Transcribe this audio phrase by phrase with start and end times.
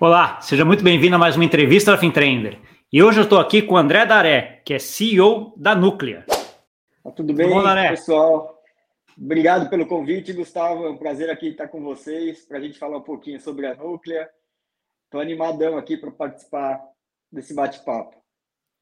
[0.00, 2.60] Olá, seja muito bem-vindo a mais uma entrevista da Fintrender.
[2.92, 6.24] E hoje eu estou aqui com o André Daré, que é CEO da Núclea.
[7.02, 8.62] Tá tudo bem, Tudo bom, pessoal?
[9.20, 10.86] Obrigado pelo convite, Gustavo.
[10.86, 13.74] É um prazer aqui estar com vocês para a gente falar um pouquinho sobre a
[13.74, 14.30] Núclea.
[15.06, 16.80] Estou animadão aqui para participar
[17.32, 18.14] desse bate-papo.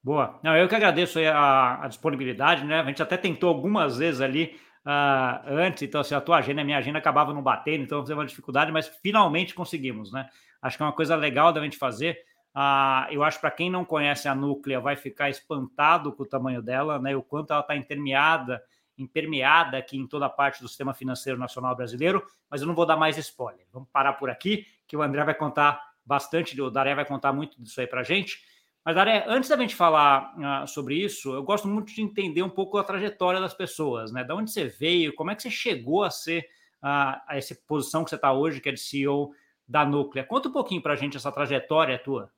[0.04, 0.38] Boa.
[0.42, 2.80] Não, eu que agradeço a, a, disponibilidade, né?
[2.80, 6.64] A gente até tentou algumas vezes ali uh, antes, então assim, a tua agenda, a
[6.64, 10.28] minha agenda acabava não batendo, então teve uma dificuldade, mas finalmente conseguimos, né?
[10.60, 12.18] Acho que é uma coisa legal da gente fazer.
[12.54, 16.62] Uh, eu acho para quem não conhece a Núclea vai ficar espantado com o tamanho
[16.62, 17.14] dela, né?
[17.14, 18.62] O quanto ela está intermeada,
[18.96, 22.86] impermeada aqui em toda a parte do sistema financeiro nacional brasileiro, mas eu não vou
[22.86, 23.66] dar mais spoiler.
[23.72, 27.60] Vamos parar por aqui, que o André vai contar bastante, o Daré vai contar muito
[27.60, 28.38] disso aí para gente.
[28.84, 32.48] Mas, Daré, antes da gente falar uh, sobre isso, eu gosto muito de entender um
[32.48, 34.22] pouco a trajetória das pessoas, né?
[34.22, 36.48] Da onde você veio, como é que você chegou a ser
[36.82, 39.32] uh, a essa posição que você está hoje, que é de CEO
[39.68, 40.24] da Núclea.
[40.24, 42.30] Conta um pouquinho para a gente essa trajetória tua.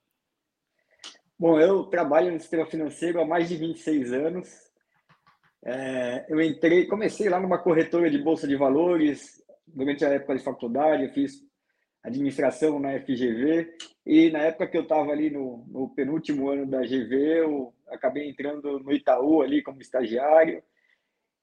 [1.39, 4.49] Bom, eu trabalho no sistema financeiro há mais de 26 anos.
[5.65, 10.43] É, eu entrei, comecei lá numa corretora de bolsa de valores durante a época de
[10.43, 11.47] faculdade, eu fiz
[12.03, 13.75] administração na FGV
[14.07, 18.29] e na época que eu estava ali no, no, penúltimo ano da GV, eu acabei
[18.29, 20.63] entrando no Itaú ali como estagiário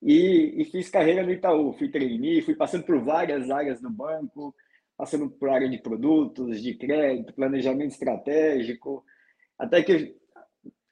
[0.01, 1.73] e, e fiz carreira no Itaú.
[1.73, 4.55] Fui trainee, fui passando por várias áreas no banco,
[4.97, 9.03] passando por área de produtos, de crédito, planejamento estratégico,
[9.57, 10.15] até que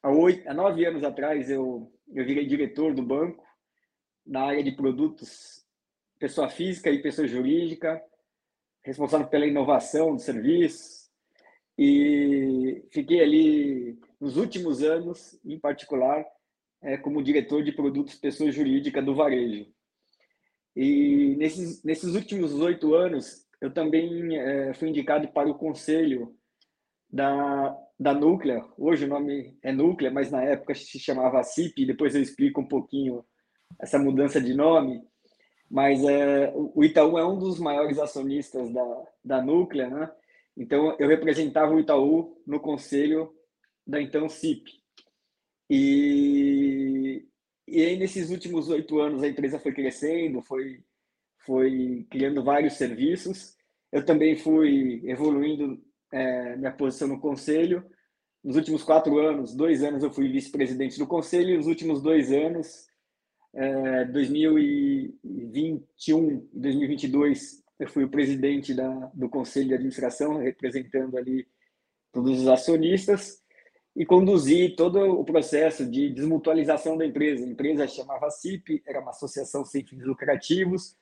[0.01, 3.43] há, oito, há nove anos atrás eu, eu virei diretor do banco
[4.25, 5.65] na área de produtos,
[6.19, 8.01] pessoa física e pessoa jurídica,
[8.83, 11.03] responsável pela inovação do serviço
[11.77, 16.23] e fiquei ali nos últimos anos, em particular,
[16.81, 19.65] é, como diretor de produtos pessoa jurídica do varejo.
[20.75, 26.35] E nesses, nesses últimos oito anos, eu também é, fui indicado para o conselho
[27.09, 28.63] da, da Núclea.
[28.77, 31.85] Hoje o nome é Núclea, mas na época se chamava CIP.
[31.85, 33.23] Depois eu explico um pouquinho
[33.79, 35.01] essa mudança de nome
[35.73, 40.11] mas é, o Itaú é um dos maiores acionistas da, da Núclea, né?
[40.55, 43.33] Então, eu representava o Itaú no conselho
[43.85, 44.69] da então CIP.
[45.67, 47.25] E,
[47.67, 50.83] e aí, nesses últimos oito anos, a empresa foi crescendo, foi,
[51.45, 53.55] foi criando vários serviços.
[53.91, 55.79] Eu também fui evoluindo
[56.11, 57.85] é, minha posição no conselho.
[58.43, 62.31] Nos últimos quatro anos, dois anos eu fui vice-presidente do conselho, e nos últimos dois
[62.31, 62.87] anos
[63.53, 71.47] é, 2021 e 2022 eu fui o presidente da, do conselho de administração, representando ali
[72.11, 73.43] todos os acionistas
[73.95, 77.45] e conduzi todo o processo de desmutualização da empresa.
[77.45, 80.97] A empresa chamava CIP, era uma associação sem fins lucrativos.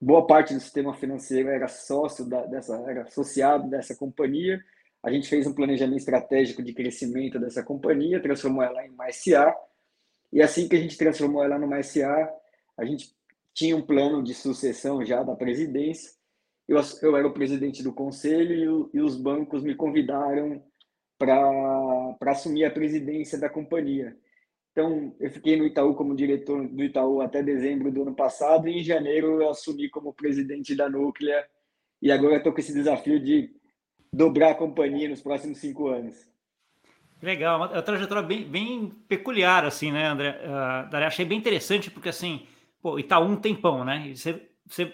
[0.00, 4.60] Boa parte do sistema financeiro era sócio da, dessa, era associado dessa companhia.
[5.02, 9.54] A gente fez um planejamento estratégico de crescimento dessa companhia, transformou ela em uma SA
[10.32, 12.30] e assim que a gente transformou ela numa SA,
[12.76, 13.14] a gente
[13.52, 16.12] tinha um plano de sucessão já da presidência.
[16.68, 20.62] Eu, eu era o presidente do conselho e, e os bancos me convidaram
[21.18, 24.16] para assumir a presidência da companhia.
[24.72, 28.78] Então, eu fiquei no Itaú como diretor do Itaú até dezembro do ano passado e
[28.78, 31.44] em janeiro eu assumi como presidente da Núclea
[32.00, 33.50] e agora estou com esse desafio de
[34.12, 36.28] dobrar a companhia nos próximos cinco anos.
[37.22, 40.40] Legal, uma trajetória bem, bem peculiar, assim, né, André?
[40.42, 42.46] Uh, achei bem interessante, porque, assim,
[42.80, 44.08] pô, Itaú um tempão, né?
[44.08, 44.90] E você, você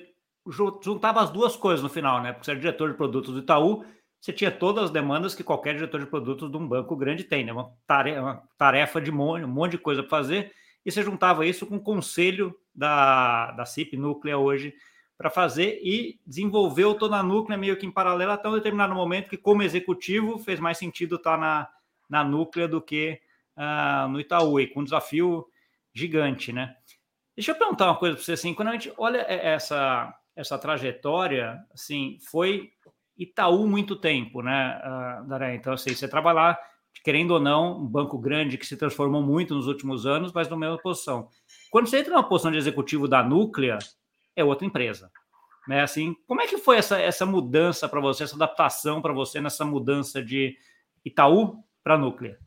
[0.82, 2.32] juntava as duas coisas no final, né?
[2.32, 3.84] Porque você era diretor de produtos do Itaú,
[4.20, 7.44] você tinha todas as demandas que qualquer diretor de produtos de um banco grande tem,
[7.44, 7.52] né?
[7.52, 10.52] Uma tarefa, uma tarefa de monte, um monte de coisa para fazer,
[10.84, 14.74] e você juntava isso com o conselho da, da CIP Núclea hoje
[15.16, 19.30] para fazer e desenvolveu toda a Núclea meio que em paralelo até um determinado momento
[19.30, 21.68] que, como executivo, fez mais sentido estar tá na
[22.08, 23.20] na Núclea do que
[23.56, 25.46] uh, no Itaú, e com um desafio
[25.92, 26.76] gigante, né?
[27.34, 31.58] Deixa eu perguntar uma coisa para você, assim, quando a gente olha essa, essa trajetória,
[31.72, 32.72] assim, foi
[33.16, 35.54] Itaú muito tempo, né, uh, Daré?
[35.54, 36.58] Então, assim, você trabalhar,
[37.02, 40.56] querendo ou não, um banco grande que se transformou muito nos últimos anos, mas na
[40.56, 41.28] mesma posição.
[41.70, 43.78] Quando você entra numa posição de executivo da Núclea,
[44.34, 45.10] é outra empresa.
[45.66, 45.80] Né?
[45.80, 49.64] Assim, como é que foi essa, essa mudança para você, essa adaptação para você nessa
[49.64, 50.56] mudança de
[51.04, 52.38] Itaú para Núclea?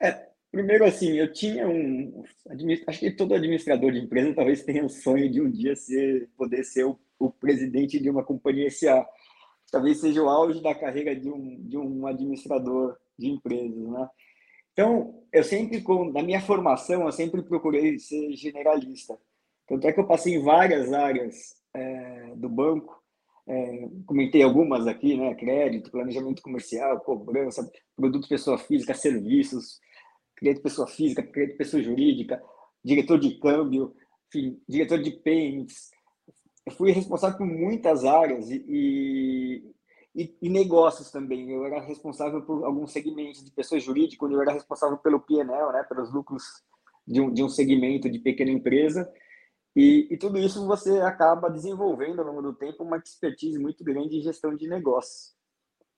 [0.00, 2.24] É, primeiro, assim, eu tinha um.
[2.86, 6.64] Acho que todo administrador de empresa talvez tenha o sonho de um dia ser, poder
[6.64, 9.06] ser o, o presidente de uma companhia SA.
[9.72, 14.08] Talvez seja o auge da carreira de um, de um administrador de empresas, né?
[14.72, 15.82] Então, eu sempre,
[16.12, 19.18] na minha formação, eu sempre procurei ser generalista.
[19.66, 23.02] Tanto é que eu passei em várias áreas é, do banco,
[23.46, 25.34] é, comentei algumas aqui, né?
[25.34, 29.80] Crédito, planejamento comercial, cobrança, produto pessoa física, serviços,
[30.36, 32.42] crédito pessoa física, crédito pessoa jurídica,
[32.84, 33.94] diretor de câmbio,
[34.28, 35.90] enfim, diretor de payments.
[36.70, 39.72] Fui responsável por muitas áreas e,
[40.14, 41.50] e, e, negócios também.
[41.50, 45.72] Eu era responsável por alguns segmentos de pessoa jurídica, onde eu era responsável pelo PNL,
[45.72, 46.44] né, pelos lucros
[47.06, 49.12] de um, de um segmento de pequena empresa.
[49.74, 54.18] E, e, tudo isso você acaba desenvolvendo ao longo do tempo uma expertise muito grande
[54.18, 55.34] em gestão de negócios.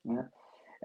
[0.05, 0.31] Né?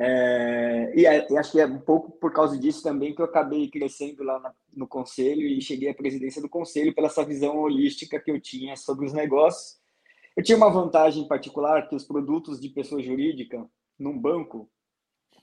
[0.01, 3.69] É, e, e, acho que é um pouco por causa disso também que eu acabei
[3.69, 8.17] crescendo lá na, no conselho e cheguei à presidência do conselho pela essa visão holística
[8.17, 9.77] que eu tinha sobre os negócios.
[10.37, 13.69] Eu tinha uma vantagem particular que os produtos de pessoa jurídica
[13.99, 14.69] num banco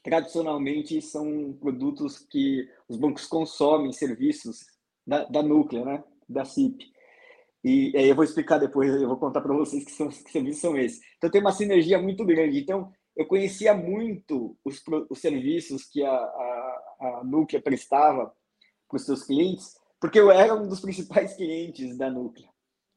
[0.03, 4.65] tradicionalmente são produtos que os bancos consomem serviços
[5.07, 6.91] da, da Núclea, né, da CIP.
[7.63, 10.63] E aí eu vou explicar depois, eu vou contar para vocês que, são, que serviços
[10.63, 11.01] são esses.
[11.19, 12.59] Então tem uma sinergia muito grande.
[12.59, 18.33] Então eu conhecia muito os, os serviços que a, a, a Núclea prestava
[18.89, 22.49] para os seus clientes, porque eu era um dos principais clientes da Núclea.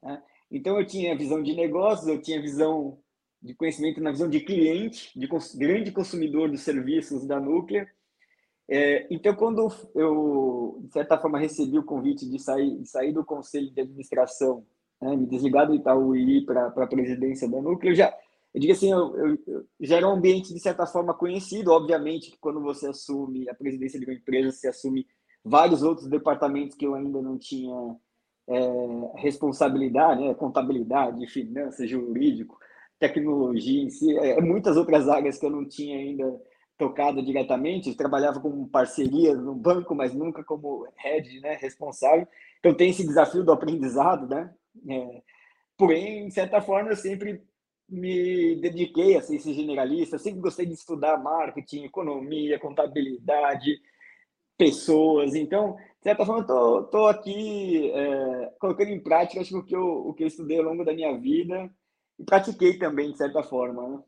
[0.02, 0.22] Né?
[0.50, 2.98] Então eu tinha visão de negócios, eu tinha visão
[3.42, 7.88] de conhecimento na visão de cliente, de cons grande consumidor dos serviços da Núclea,
[8.72, 13.24] é, então, quando eu, de certa forma, recebi o convite de sair, de sair do
[13.24, 14.64] conselho de administração,
[15.02, 18.16] né, me desligar do Itaú e ir para a presidência da Núcleo, eu já,
[18.52, 21.70] eu digo assim, eu, eu, eu, já era um ambiente, de certa forma, conhecido.
[21.70, 25.06] Obviamente que quando você assume a presidência de uma empresa, você assume
[25.44, 27.96] vários outros departamentos que eu ainda não tinha
[28.48, 32.58] é, responsabilidade, né, contabilidade, finanças, jurídico,
[32.98, 36.40] tecnologia em si, é, muitas outras áreas que eu não tinha ainda
[36.76, 42.26] tocado diretamente, trabalhava com parceria no banco, mas nunca como head, né, responsável.
[42.58, 44.52] Então tem esse desafio do aprendizado, né?
[44.88, 45.22] É,
[45.76, 47.42] porém, de certa forma, eu sempre
[47.90, 53.80] me dediquei a ser generalista, sempre gostei de estudar marketing, economia, contabilidade,
[54.56, 55.34] pessoas.
[55.34, 59.74] Então, de certa forma, estou tô, tô aqui é, colocando em prática acho, o, que
[59.74, 61.68] eu, o que eu estudei ao longo da minha vida
[62.18, 63.88] e pratiquei também, de certa forma.
[63.88, 63.98] Né?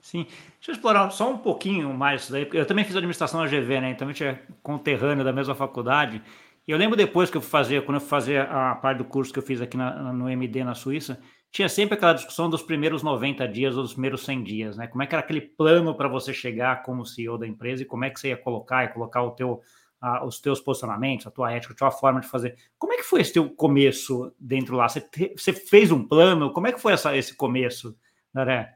[0.00, 0.24] Sim.
[0.24, 3.46] Deixa eu explorar só um pouquinho mais isso daí, porque eu também fiz administração na
[3.46, 3.90] GV, né?
[3.90, 6.22] Então a gente é conterrâneo da mesma faculdade.
[6.66, 9.42] Eu lembro depois que eu fazer, quando eu fazer a parte do curso que eu
[9.42, 11.20] fiz aqui na, no MD na Suíça,
[11.50, 14.86] tinha sempre aquela discussão dos primeiros 90 dias ou dos primeiros 100 dias, né?
[14.86, 18.04] Como é que era aquele plano para você chegar como CEO da empresa e como
[18.04, 19.60] é que você ia colocar e colocar o teu,
[20.00, 22.56] a, os teus posicionamentos, a tua ética, a tua forma de fazer.
[22.78, 24.88] Como é que foi esse teu começo dentro lá?
[24.88, 26.50] Você, te, você fez um plano?
[26.52, 27.94] Como é que foi essa, esse começo,
[28.32, 28.74] Naré?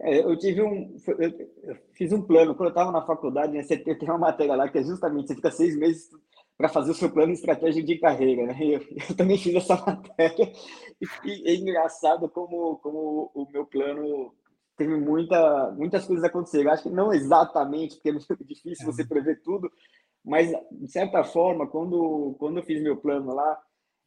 [0.00, 3.76] É, eu tive um, eu fiz um plano quando eu estava na faculdade, né, você
[3.76, 6.08] tem uma matéria lá que é justamente você fica seis meses
[6.60, 8.58] para fazer o seu plano estratégico de carreira, né?
[8.60, 10.52] Eu, eu também fiz essa matéria
[11.24, 14.34] e, é engraçado como como o meu plano
[14.76, 16.70] teve muita muitas coisas aconteceram.
[16.70, 19.72] Acho que não exatamente porque é muito difícil você prever tudo,
[20.22, 23.58] mas de certa forma quando quando eu fiz meu plano lá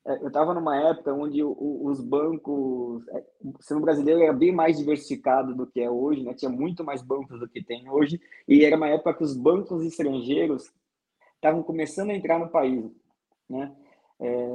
[0.05, 4.77] é, eu estava numa época onde os bancos, é, o sistema brasileiro era bem mais
[4.77, 6.33] diversificado do que é hoje, né?
[6.33, 9.81] tinha muito mais bancos do que tem hoje, e era uma época que os bancos
[9.85, 10.69] estrangeiros
[11.43, 12.89] estavam começando a entrar no país.
[13.49, 13.75] Né?
[14.21, 14.49] É,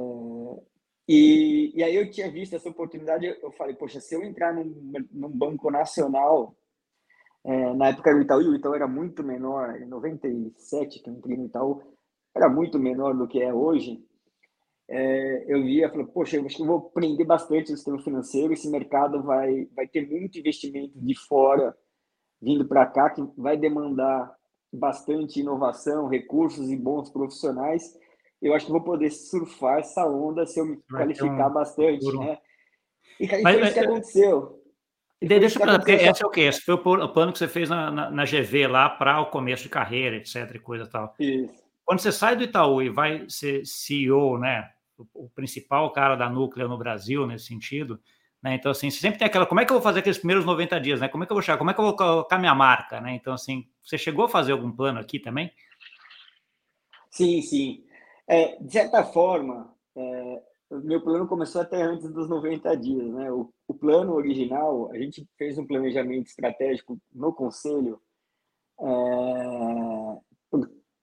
[1.07, 4.93] e, e aí eu tinha visto essa oportunidade, eu falei, poxa, se eu entrar num,
[5.11, 6.55] num banco nacional,
[7.43, 11.13] é, na época era o Itaú, o Itaú era muito menor, em 97 que eu
[11.13, 11.81] entrei no Itaú,
[12.35, 14.03] era muito menor do que é hoje,
[14.87, 18.53] é, eu via, falei, poxa, eu acho que eu vou aprender bastante no sistema financeiro,
[18.53, 21.77] esse mercado vai, vai ter muito investimento de fora
[22.41, 24.35] vindo para cá, que vai demandar
[24.71, 27.97] bastante inovação, recursos e bons profissionais.
[28.41, 31.53] Eu acho que vou poder surfar essa onda se eu me vai qualificar um...
[31.53, 32.37] bastante, né?
[33.19, 34.59] E, e foi isso que aconteceu.
[35.21, 36.41] Deixa eu perguntar, porque esse é o quê?
[36.41, 39.63] Esse foi o plano que você fez na, na, na GV lá para o começo
[39.63, 40.55] de carreira, etc.
[40.55, 41.13] e coisa e tal.
[41.19, 41.53] Isso.
[41.83, 44.69] Quando você sai do Itaú e vai ser CEO, né?
[45.13, 47.99] o principal cara da núclea no Brasil nesse sentido.
[48.41, 48.55] Né?
[48.55, 50.79] Então, assim, você sempre tem aquela, como é que eu vou fazer aqueles primeiros 90
[50.79, 51.09] dias, né?
[51.09, 51.57] Como é que eu vou chegar?
[51.57, 53.13] Como é que eu vou colocar minha marca, né?
[53.13, 55.51] Então, assim, você chegou a fazer algum plano aqui também?
[57.09, 57.83] Sim, sim.
[58.27, 60.41] É, de certa forma, é,
[60.71, 63.31] meu plano começou até antes dos 90 dias, né?
[63.31, 67.99] O, o plano original, a gente fez um planejamento estratégico no conselho
[68.79, 68.85] é,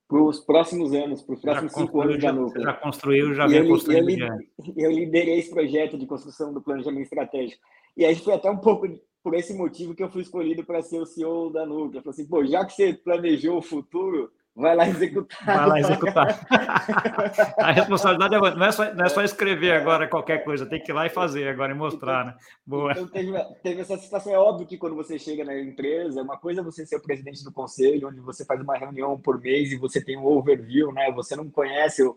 [0.08, 2.64] para os próximos anos, para os próximos cinco anos da Núcleo.
[2.64, 4.22] Já construiu, já veio construindo.
[4.22, 7.60] Eu, eu, liderei esse projeto de construção do planejamento estratégico.
[7.96, 8.88] E aí foi até um pouco
[9.22, 11.98] por esse motivo que eu fui escolhido para ser o CEO da Núcleo.
[11.98, 15.44] Eu falei assim, pô, já que você planejou o futuro, vai lá executar.
[15.44, 16.46] Vai lá executar.
[17.60, 20.90] a responsabilidade é, não, é só, não é só escrever agora qualquer coisa, tem que
[20.90, 22.34] ir lá e fazer agora e mostrar, né?
[22.66, 22.92] Boa.
[22.92, 23.32] Então teve,
[23.62, 24.32] teve, essa situação.
[24.32, 27.44] É óbvio que quando você chega na empresa, uma coisa é você ser o presidente
[27.44, 31.12] do conselho, onde você faz uma reunião por mês e você tem um overview, né?
[31.12, 32.16] Você não conhece o,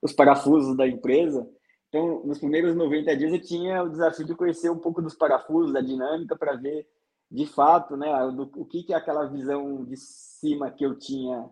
[0.00, 1.44] os parafusos da empresa.
[1.88, 5.72] Então, nos primeiros 90 dias eu tinha o desafio de conhecer um pouco dos parafusos,
[5.72, 6.86] da dinâmica, para ver
[7.28, 11.48] de fato, né, do, o que, que aquela visão de cima que eu tinha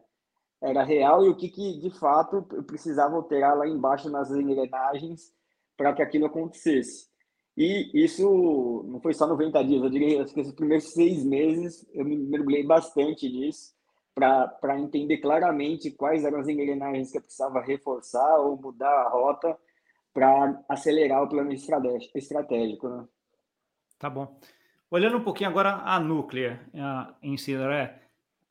[0.60, 5.32] era real e o que, que de fato precisava alterar lá embaixo nas engrenagens
[5.76, 7.08] para que aquilo acontecesse.
[7.56, 12.04] E isso não foi só 90 dias, eu diria que os primeiros seis meses eu
[12.04, 13.76] me mergulhei bastante nisso
[14.14, 19.56] para entender claramente quais eram as engrenagens que eu precisava reforçar ou mudar a rota
[20.12, 22.88] para acelerar o plano estratégico.
[22.88, 23.04] Né?
[23.98, 24.38] Tá bom.
[24.90, 26.60] Olhando um pouquinho agora a Núclea
[27.22, 28.00] em si, né?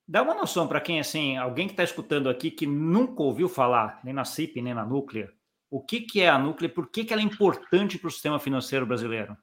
[0.08, 4.00] Dá uma noção para quem, assim, alguém que está escutando aqui que nunca ouviu falar,
[4.04, 5.32] nem na CIP, nem na Núclea,
[5.70, 8.40] o que, que é a Núclea, por que, que ela é importante para o sistema
[8.40, 9.36] financeiro brasileiro?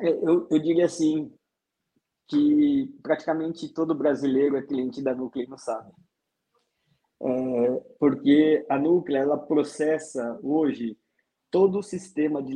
[0.00, 1.30] É, eu, eu diria assim,
[2.26, 5.92] que praticamente todo brasileiro é cliente da Núclea e não sabe.
[7.20, 10.98] É, porque a Núclea, ela processa hoje
[11.50, 12.52] todo o sistema de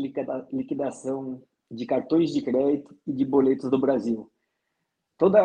[0.53, 4.31] liquidação de cartões de crédito e de boletos do Brasil.
[5.17, 5.41] Toda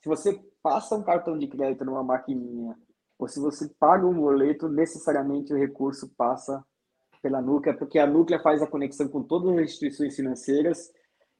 [0.00, 2.76] se você passa um cartão de crédito numa maquininha,
[3.18, 6.64] ou se você paga um boleto, necessariamente o recurso passa
[7.22, 10.90] pela Núclea, porque a Núclea faz a conexão com todas as instituições financeiras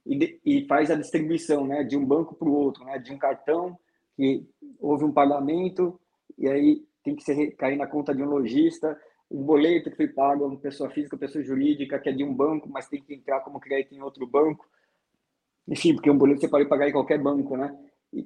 [0.04, 3.12] e, de, e faz a distribuição né, de um banco para o outro, né, de
[3.12, 3.78] um cartão
[4.14, 4.46] que
[4.78, 5.98] houve um pagamento
[6.36, 8.98] e aí tem que ser, cair na conta de um lojista,
[9.30, 12.34] um boleto que foi pago a uma pessoa física, pessoa jurídica, que é de um
[12.34, 14.68] banco, mas tem que entrar como crédito em outro banco.
[15.66, 17.74] Enfim, porque um boleto você pode pagar em qualquer banco, né?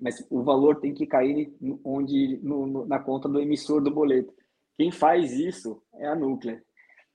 [0.00, 4.32] Mas o valor tem que cair onde no, no, na conta do emissor do boleto.
[4.76, 6.62] Quem faz isso é a Núclea.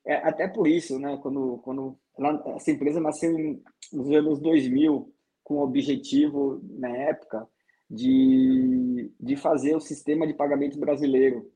[0.06, 3.62] É, até por isso, né, quando, quando ela, essa empresa nasceu em,
[3.92, 7.48] nos anos 2000 com o objetivo, na época,
[7.90, 11.52] de, de fazer o sistema de pagamento brasileiro,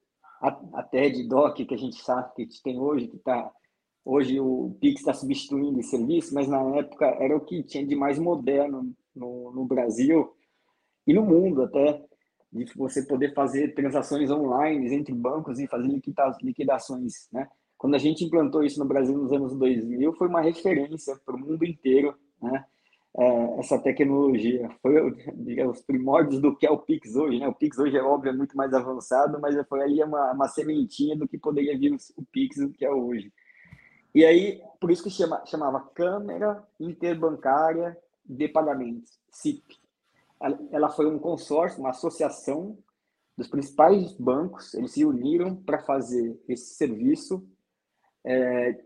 [0.74, 3.52] até de DOC, que a gente sabe que tem hoje, que está
[4.04, 7.96] hoje o Pix está substituindo esse serviço, mas na época era o que tinha de
[7.96, 10.34] mais moderno no, no Brasil
[11.06, 12.04] e no mundo até,
[12.52, 15.90] de você poder fazer transações online entre bancos e fazer
[16.42, 17.48] liquidações, né?
[17.78, 21.40] Quando a gente implantou isso no Brasil nos anos 2000, foi uma referência para o
[21.40, 22.64] mundo inteiro, né?
[23.16, 24.70] É, essa tecnologia.
[24.82, 25.12] Foi
[25.68, 27.48] os primórdios do que é o Pix hoje, né?
[27.48, 31.16] O Pix hoje é óbvio é muito mais avançado, mas foi ali uma, uma sementinha
[31.16, 33.32] do que poderia vir o Pix do que é hoje.
[34.16, 39.83] E aí, por isso que chama, chamava Câmara Interbancária de Pagamentos, CIP
[40.72, 42.78] ela foi um consórcio, uma associação
[43.38, 47.48] dos principais bancos, eles se uniram para fazer esse serviço
[48.24, 48.80] é,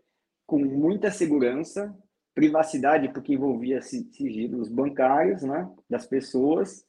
[0.46, 1.94] com muita segurança,
[2.34, 6.86] privacidade, porque envolvia sigilos bancários né, das pessoas,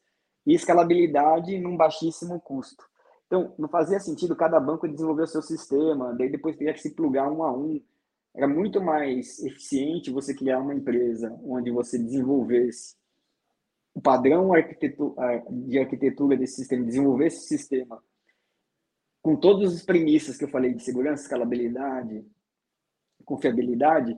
[0.47, 2.85] e escalabilidade num baixíssimo custo.
[3.27, 6.95] Então, não fazia sentido cada banco desenvolver o seu sistema, daí depois teria que se
[6.95, 7.83] plugar um a um.
[8.35, 12.97] Era muito mais eficiente você criar uma empresa onde você desenvolvesse
[13.95, 14.51] o padrão
[15.51, 18.03] de arquitetura desse sistema, desenvolver esse sistema
[19.23, 22.25] com todas as premissas que eu falei de segurança, escalabilidade,
[23.25, 24.17] confiabilidade,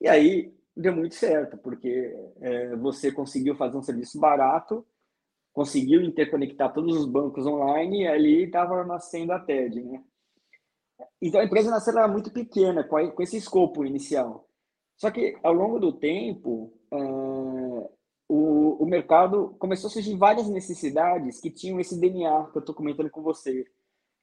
[0.00, 4.86] e aí deu muito certo, porque é, você conseguiu fazer um serviço barato,
[5.52, 10.02] conseguiu interconectar todos os bancos online e ali estava nascendo a TED, né?
[11.20, 14.48] Então a empresa nasceu era muito pequena, com, esse escopo inicial.
[14.96, 16.96] Só que ao longo do tempo, é,
[18.34, 22.74] o, o mercado começou a surgir várias necessidades que tinham esse DNA que eu estou
[22.74, 23.66] comentando com você,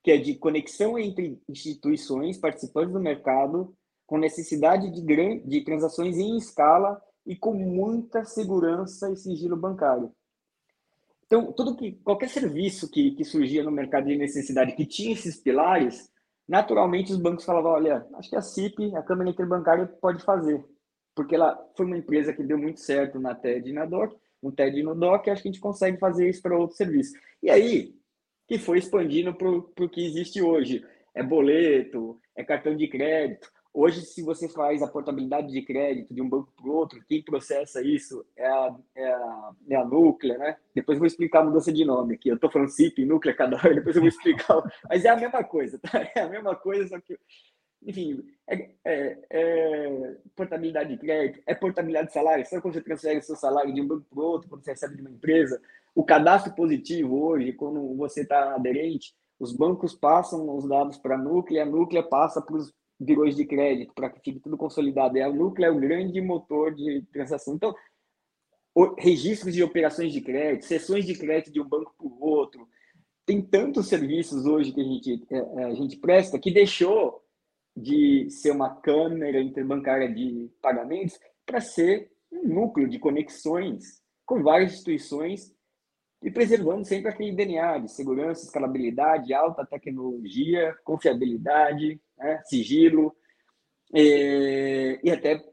[0.02, 3.72] que é de conexão entre instituições participantes do mercado,
[4.08, 10.12] com necessidade de, grande, de transações em escala e com muita segurança e sigilo bancário.
[11.28, 15.38] Então, tudo que qualquer serviço que, que surgia no mercado de necessidade que tinha esses
[15.38, 16.10] pilares,
[16.48, 20.66] naturalmente os bancos falavam, olha, acho que a CIP, a Câmara Interbancária, pode fazer
[21.20, 24.54] porque ela foi uma empresa que deu muito certo na TED e na DOC, no
[24.54, 27.12] TED e no DOC, acho que a gente consegue fazer isso para outros serviços.
[27.44, 27.94] E aí,
[28.48, 30.82] que foi expandindo para o que existe hoje.
[31.14, 33.52] É boleto, é cartão de crédito.
[33.74, 37.22] Hoje, se você faz a portabilidade de crédito de um banco para o outro, quem
[37.22, 40.56] processa isso é a, é, a, é a Núclea, né?
[40.74, 42.30] Depois eu vou explicar a mudança de nome aqui.
[42.30, 44.64] Eu estou falando CIP, Núclea, cada hora, depois eu vou explicar.
[44.88, 46.00] Mas é a mesma coisa, tá?
[46.16, 47.20] É a mesma coisa, só que
[47.84, 52.46] enfim, é, é, é, portabilidade de crédito, é portabilidade de salário.
[52.46, 54.96] Sabe quando você transfere seu salário de um banco para o outro, quando você recebe
[54.96, 55.62] de uma empresa?
[55.96, 61.18] O cadastro positivo hoje, quando você está aderente, os bancos passam os dados para a
[61.18, 65.18] núclea, a núclea passa para os birôs de crédito, para que fique tudo consolidado.
[65.18, 67.56] E a núclea é o grande motor de transação.
[67.56, 67.74] Então,
[68.98, 72.68] registros de operações de crédito, sessões de crédito de um banco para o outro.
[73.26, 77.24] Tem tantos serviços hoje que a gente, é, a gente presta que deixou
[77.82, 84.74] de ser uma câmera interbancária de pagamentos para ser um núcleo de conexões com várias
[84.74, 85.52] instituições
[86.22, 93.16] e preservando sempre aquele DNA de segurança, escalabilidade, alta tecnologia, confiabilidade, né, sigilo,
[93.94, 95.44] e, e até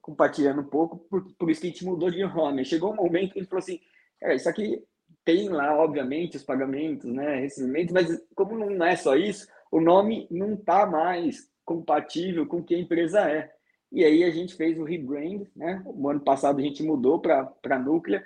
[0.00, 2.64] compartilhando um pouco, por, por isso que a gente mudou de nome.
[2.64, 3.80] Chegou um momento que a gente falou assim,
[4.22, 4.82] é, isso aqui
[5.24, 10.26] tem lá, obviamente, os pagamentos, né, recebimentos, mas como não é só isso, o nome
[10.30, 13.52] não está mais compatível com o que a empresa é.
[13.90, 15.82] E aí a gente fez o rebrand, né?
[15.86, 18.24] O ano passado a gente mudou para a Núclea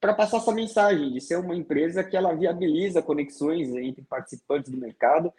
[0.00, 4.78] para passar essa mensagem de ser uma empresa que ela viabiliza conexões entre participantes do
[4.78, 5.32] mercado.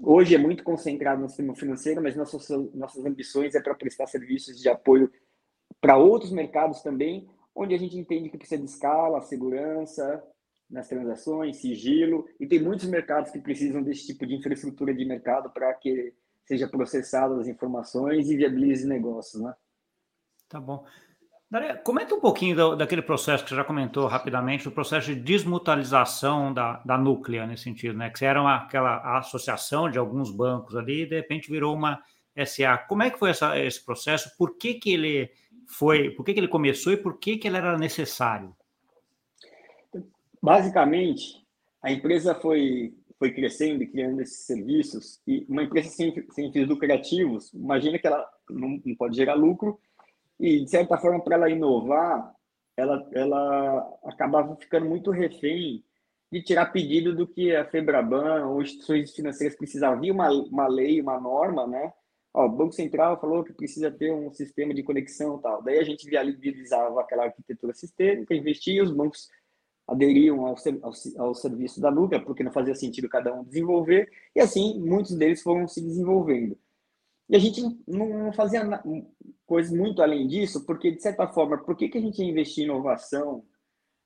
[0.00, 4.60] Hoje é muito concentrado no sistema financeiro, mas nossas, nossas ambições é para prestar serviços
[4.60, 5.10] de apoio
[5.80, 10.22] para outros mercados também, onde a gente entende que precisa de escala, segurança
[10.70, 15.50] nas transações, sigilo, e tem muitos mercados que precisam desse tipo de infraestrutura de mercado
[15.50, 19.54] para que seja processadas as informações e viabilize negócios, né?
[20.48, 20.84] Tá bom.
[21.50, 25.20] Daria, comenta um pouquinho do, daquele processo que você já comentou rapidamente, o processo de
[25.20, 28.08] desmutualização da, da Núclea, nesse sentido, né?
[28.08, 32.00] Que era uma, aquela associação de alguns bancos ali e de repente virou uma
[32.46, 32.78] SA.
[32.88, 34.30] Como é que foi essa, esse processo?
[34.38, 35.30] Por que, que ele
[35.66, 38.54] foi, por que, que ele começou e por que, que ele era necessário?
[40.42, 41.44] Basicamente,
[41.82, 46.66] a empresa foi foi crescendo e criando esses serviços, e uma empresa sem, sem fins
[46.66, 49.78] lucrativos, imagina que ela não, não pode gerar lucro,
[50.38, 52.34] e de certa forma, para ela inovar,
[52.74, 55.84] ela, ela acabava ficando muito refém
[56.32, 59.98] de tirar pedido do que a Febraban ou instituições financeiras precisavam.
[59.98, 61.92] Havia uma, uma lei, uma norma, né?
[62.32, 65.62] Ó, o Banco Central falou que precisa ter um sistema de conexão tal.
[65.62, 69.28] Daí a gente viabilizava aquela arquitetura sistêmica, investia, os bancos
[69.90, 70.54] aderiam ao,
[71.18, 75.42] ao, serviço da Nuca, porque não fazia sentido cada um desenvolver, e assim muitos deles
[75.42, 76.56] foram se desenvolvendo.
[77.28, 78.62] E a gente não fazia
[79.46, 82.62] coisas muito além disso, porque, de certa forma, por que, que a gente ia investir
[82.62, 83.44] em inovação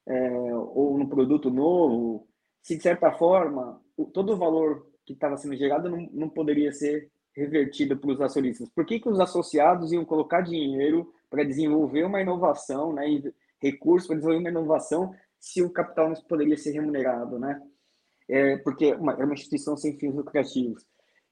[0.07, 2.27] é, ou no produto novo,
[2.63, 6.73] se, de certa forma, o, todo o valor que estava sendo gerado não, não poderia
[6.73, 8.69] ser revertido para os acionistas?
[8.71, 13.07] Por que, que os associados iam colocar dinheiro para desenvolver uma inovação, né,
[13.61, 15.15] recursos para desenvolver uma inovação
[15.45, 17.61] se o capital não poderia ser remunerado, né?
[18.27, 20.83] É, porque é uma, uma instituição sem fins lucrativos.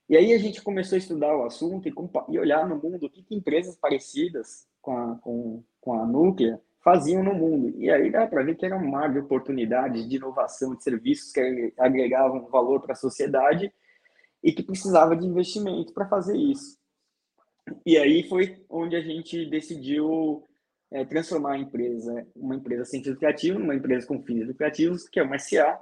[0.06, 1.94] E aí a gente começou a estudar o assunto e,
[2.28, 6.60] e olhar no mundo o que, que empresas parecidas com a, com, com a Núclea
[6.84, 7.72] faziam no mundo.
[7.78, 11.32] E aí dá para ver que era um mar de oportunidades de inovação, de serviços
[11.32, 13.72] que agregavam valor para a sociedade
[14.44, 16.76] e que precisava de investimento para fazer isso.
[17.86, 20.46] E aí foi onde a gente decidiu
[20.92, 25.18] é, transformar a empresa, uma empresa sem fins lucrativos, numa empresa com fins lucrativos, que
[25.18, 25.80] é uma SA.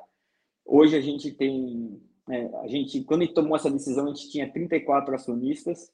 [0.65, 4.31] Hoje a gente tem, é, a gente, quando a gente tomou essa decisão, a gente
[4.31, 5.91] tinha 34 acionistas,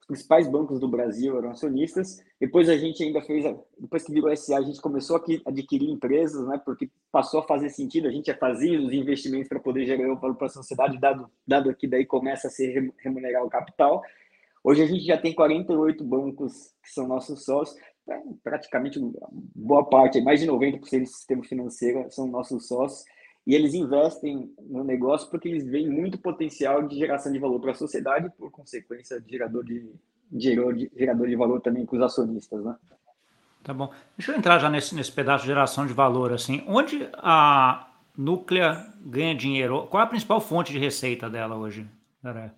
[0.00, 2.22] os principais bancos do Brasil eram acionistas.
[2.40, 3.44] Depois a gente ainda fez,
[3.78, 7.70] depois que virou SA, a gente começou a adquirir empresas, né, porque passou a fazer
[7.70, 11.28] sentido, a gente já fazia os investimentos para poder gerar valor para a sociedade, dado,
[11.46, 14.00] dado que daí começa a ser remunerar o capital.
[14.62, 19.00] Hoje a gente já tem 48 bancos que são nossos sócios é, praticamente
[19.54, 23.04] boa parte, mais de 90% do sistema financeiro são nossos sócios,
[23.46, 27.72] e eles investem no negócio porque eles veem muito potencial de geração de valor para
[27.72, 29.90] a sociedade e, por consequência, de gerador de,
[30.32, 32.76] gerador de, gerador de valor também com os acionistas, né?
[33.62, 33.90] Tá bom.
[34.16, 36.62] Deixa eu entrar já nesse, nesse pedaço de geração de valor, assim.
[36.66, 39.86] Onde a Núclea ganha dinheiro?
[39.86, 41.86] Qual é a principal fonte de receita dela hoje?
[42.22, 42.54] Pera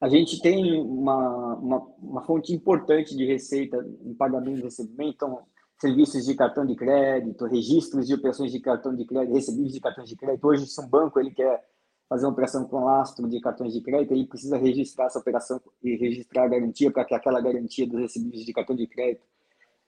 [0.00, 5.42] a gente tem uma, uma, uma, fonte importante de receita em pagamento e recebimento, então,
[5.80, 10.08] serviços de cartão de crédito, registros de operações de cartão de crédito, recebidos de cartões
[10.08, 10.46] de crédito.
[10.46, 11.62] Hoje, se um banco ele quer
[12.08, 15.96] fazer uma operação com lastro de cartões de crédito, ele precisa registrar essa operação e
[15.96, 19.26] registrar a garantia para que aquela garantia dos recebidos de cartão de crédito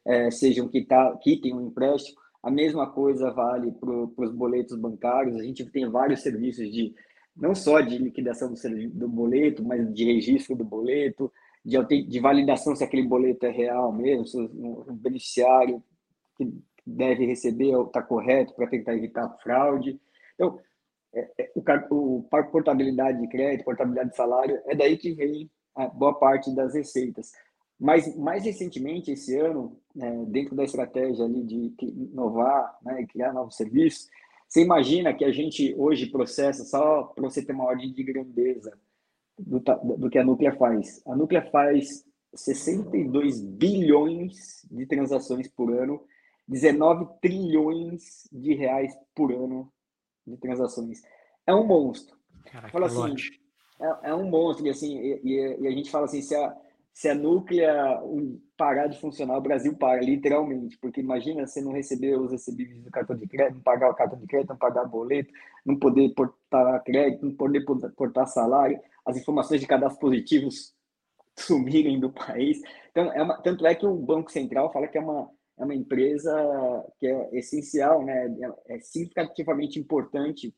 [0.05, 2.19] é, sejam que tá, quitem um empréstimo.
[2.43, 5.37] A mesma coisa vale para os boletos bancários.
[5.37, 6.95] A gente tem vários serviços de
[7.39, 8.53] não só de liquidação
[8.93, 11.33] do, boleto, mas de registro do boleto,
[11.65, 15.83] de, de validação se aquele boleto é real mesmo, se o beneficiário
[16.37, 16.53] que
[16.87, 20.01] deve receber está correto para tentar evitar fraude.
[20.35, 20.59] Então,
[21.15, 25.87] é, é, o, o portabilidade de crédito, portabilidade de salário, é daí que vem a
[25.87, 27.33] boa parte das receitas.
[27.79, 33.57] Mas, mais recentemente, esse ano, é, dentro da estratégia ali de inovar, né, criar novos
[33.57, 34.09] serviços,
[34.49, 38.73] você imagina que a gente hoje processa, só para você ter uma ordem de grandeza
[39.39, 39.61] do,
[39.99, 41.03] do que a Núclea faz.
[41.07, 46.03] A Núclea faz 62 bilhões de transações por ano,
[46.47, 49.71] 19 trilhões de reais por ano
[50.27, 51.03] de transações.
[51.47, 52.17] É um monstro.
[52.47, 53.15] Caraca, fala assim,
[53.81, 54.67] é, é, um monstro.
[54.67, 56.57] E, assim, e, e, a gente fala assim, se a,
[56.99, 58.03] se a núclea
[58.57, 60.77] parar de funcionar, o Brasil para, literalmente.
[60.79, 64.19] Porque imagina você não receber os recebíveis do cartão de crédito, não pagar o cartão
[64.19, 65.33] de crédito, não pagar boleto,
[65.65, 67.65] não poder portar crédito, não poder
[67.97, 70.75] portar salário, as informações de cadastro positivos
[71.39, 72.61] sumirem do país.
[72.91, 75.77] Então, é uma, tanto é que o Banco Central fala que é uma, é uma
[75.77, 76.35] empresa
[76.99, 78.27] que é essencial, né?
[78.67, 80.53] é, é significativamente importante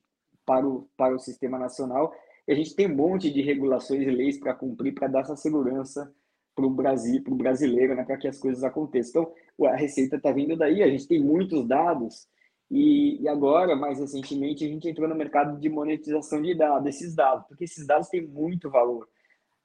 [0.47, 2.15] para o, para o sistema nacional.
[2.49, 5.37] E a gente tem um monte de regulações e leis para cumprir para dar essa
[5.37, 6.11] segurança
[6.55, 9.23] para o Brasil, para o brasileiro, né, para que as coisas aconteçam.
[9.57, 12.29] Então, a receita está vindo daí, a gente tem muitos dados,
[12.71, 17.15] e, e, agora, mais recentemente, a gente entrou no mercado de monetização de dados, desses
[17.15, 19.09] dados, porque esses dados têm muito valor.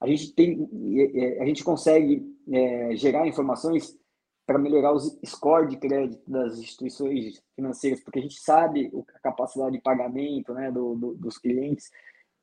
[0.00, 0.68] A gente, tem,
[1.40, 3.96] a gente consegue é, gerar informações
[4.44, 9.72] para melhorar os score de crédito das instituições financeiras, porque a gente sabe a capacidade
[9.72, 11.90] de pagamento né, do, do, dos clientes,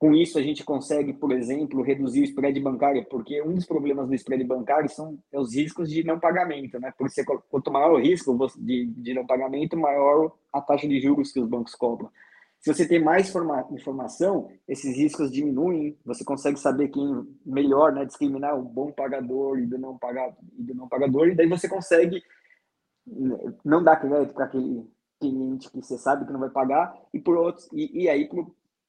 [0.03, 4.09] com isso, a gente consegue, por exemplo, reduzir o spread bancário, porque um dos problemas
[4.09, 6.93] do spread bancário são é os riscos de não pagamento, né?
[6.97, 11.31] Por ser quanto maior o risco de, de não pagamento, maior a taxa de juros
[11.31, 12.11] que os bancos cobram.
[12.59, 18.03] Se você tem mais forma, informação, esses riscos diminuem, você consegue saber quem melhor, né,
[18.03, 21.69] discriminar o bom pagador e do não, pagar, e do não pagador, e daí você
[21.69, 22.21] consegue
[23.07, 24.85] né, não dar crédito para aquele
[25.17, 28.27] cliente que você sabe que não vai pagar, e por outros, e, e aí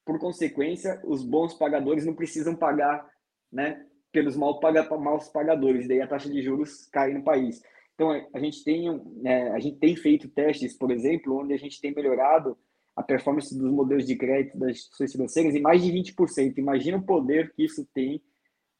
[0.04, 3.08] por consequência, os bons pagadores não precisam pagar
[3.50, 7.62] né, pelos mal paga, maus pagadores, daí a taxa de juros cai no país.
[7.94, 8.88] Então, a gente, tem,
[9.24, 12.58] é, a gente tem feito testes, por exemplo, onde a gente tem melhorado
[12.96, 16.58] a performance dos modelos de crédito das instituições financeiras em mais de 20%.
[16.58, 18.22] Imagina o poder que isso tem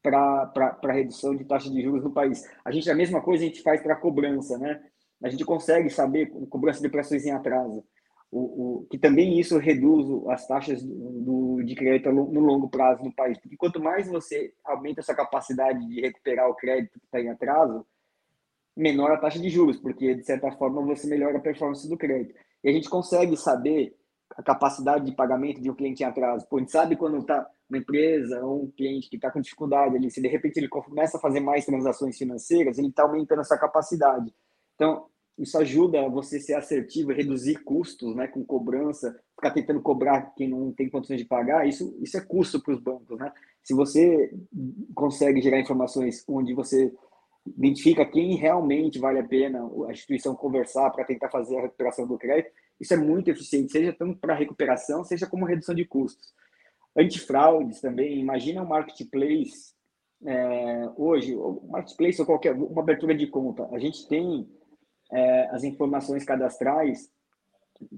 [0.02, 0.52] para
[0.84, 2.44] a redução de taxa de juros no país.
[2.64, 4.80] A gente, a mesma coisa a gente faz para cobrança, né?
[5.22, 7.84] A gente consegue saber cobrança de prestações em atraso
[8.30, 13.14] o, o, que também isso reduz as taxas do, de crédito no longo prazo no
[13.14, 13.38] país.
[13.38, 17.86] Porque quanto mais você aumenta essa capacidade de recuperar o crédito que está em atraso,
[18.76, 22.34] menor a taxa de juros, porque de certa forma você melhora a performance do crédito.
[22.62, 23.94] E a gente consegue saber
[24.36, 26.46] a capacidade de pagamento de um cliente em atraso.
[26.48, 29.96] Pô, a gente sabe quando está uma empresa ou um cliente que está com dificuldade
[29.96, 33.58] ali, se de repente ele começa a fazer mais transações financeiras, ele está aumentando essa
[33.58, 34.34] capacidade.
[34.74, 35.06] Então,
[35.38, 40.72] isso ajuda você ser assertivo, reduzir custos, né, com cobrança, ficar tentando cobrar quem não
[40.72, 43.32] tem condições de pagar, isso, isso é custo para os bancos, né?
[43.62, 44.32] Se você
[44.94, 46.92] consegue gerar informações onde você
[47.46, 52.16] identifica quem realmente vale a pena a instituição conversar para tentar fazer a recuperação do
[52.16, 56.32] crédito, isso é muito eficiente, seja tanto para recuperação, seja como redução de custos.
[56.96, 59.74] Antifraudes também, imagina um marketplace
[60.24, 64.48] é, hoje, o marketplace ou qualquer uma abertura de conta, a gente tem
[65.12, 67.10] é, as informações cadastrais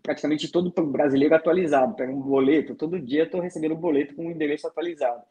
[0.02, 1.94] praticamente todo brasileiro atualizado.
[1.94, 5.22] Pega um boleto, todo dia estou recebendo um boleto com um endereço atualizado.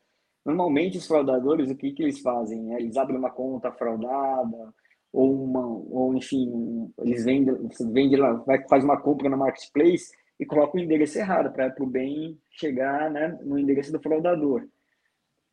[0.45, 2.73] Normalmente, os fraudadores, o que, que eles fazem?
[2.75, 4.73] É, eles abrem uma conta fraudada,
[5.11, 7.55] ou, uma, ou enfim, eles vendem,
[7.91, 11.87] vende lá, vai, faz uma compra na marketplace e coloca o endereço errado para o
[11.87, 14.67] bem chegar né, no endereço do fraudador.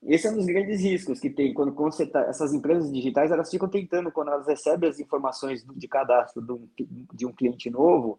[0.04, 3.30] Esse é um dos grandes riscos que tem quando, quando você tá, essas empresas digitais
[3.30, 6.68] elas ficam tentando quando elas recebem as informações de cadastro de um,
[7.14, 8.18] de um cliente novo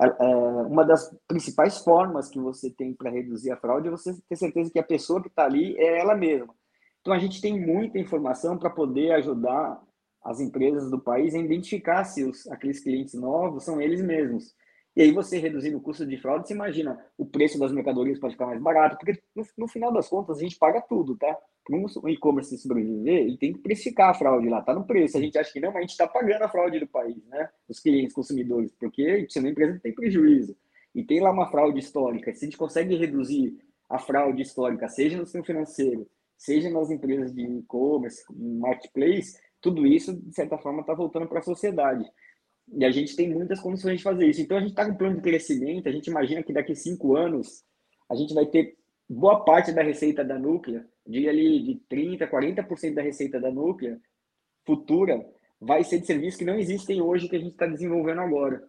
[0.00, 4.36] é, uma das principais formas que você tem para reduzir a fraude é você ter
[4.36, 6.54] certeza que a pessoa que está ali é ela mesma.
[7.00, 9.82] Então a gente tem muita informação para poder ajudar
[10.22, 14.54] as empresas do país a identificar se os, aqueles clientes novos são eles mesmos.
[14.98, 18.34] E aí você reduzindo o custo de fraude, você imagina, o preço das mercadorias pode
[18.34, 21.38] ficar mais barato, porque no, no final das contas a gente paga tudo, tá?
[21.64, 25.16] Para um e-commerce sobreviver, ele tem que precificar a fraude lá, tá no preço.
[25.16, 27.48] A gente acha que não, mas a gente está pagando a fraude do país, né?
[27.68, 30.56] Os clientes, consumidores, porque senão a empresa tem prejuízo.
[30.92, 32.34] E tem lá uma fraude histórica.
[32.34, 33.56] Se a gente consegue reduzir
[33.88, 40.12] a fraude histórica, seja no sistema financeiro, seja nas empresas de e-commerce, marketplace, tudo isso,
[40.12, 42.04] de certa forma, está voltando para a sociedade.
[42.72, 44.40] E a gente tem muitas condições de fazer isso.
[44.40, 45.88] Então, a gente está com um plano de crescimento.
[45.88, 47.64] A gente imagina que daqui cinco anos
[48.10, 48.76] a gente vai ter
[49.08, 53.98] boa parte da receita da núclea, de ali de 30%, 40% da receita da núclea
[54.66, 55.24] futura,
[55.60, 58.62] vai ser de serviços que não existem hoje, que a gente está desenvolvendo agora.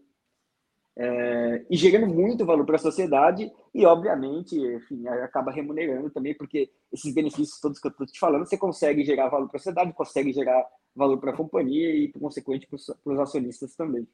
[1.02, 6.70] É, e gerando muito valor para a sociedade e, obviamente, enfim, acaba remunerando também, porque
[6.92, 9.94] esses benefícios todos que eu estou te falando, você consegue gerar valor para a sociedade,
[9.94, 10.62] consegue gerar
[10.94, 12.76] valor para a companhia e, por consequente, para
[13.14, 14.06] os acionistas também.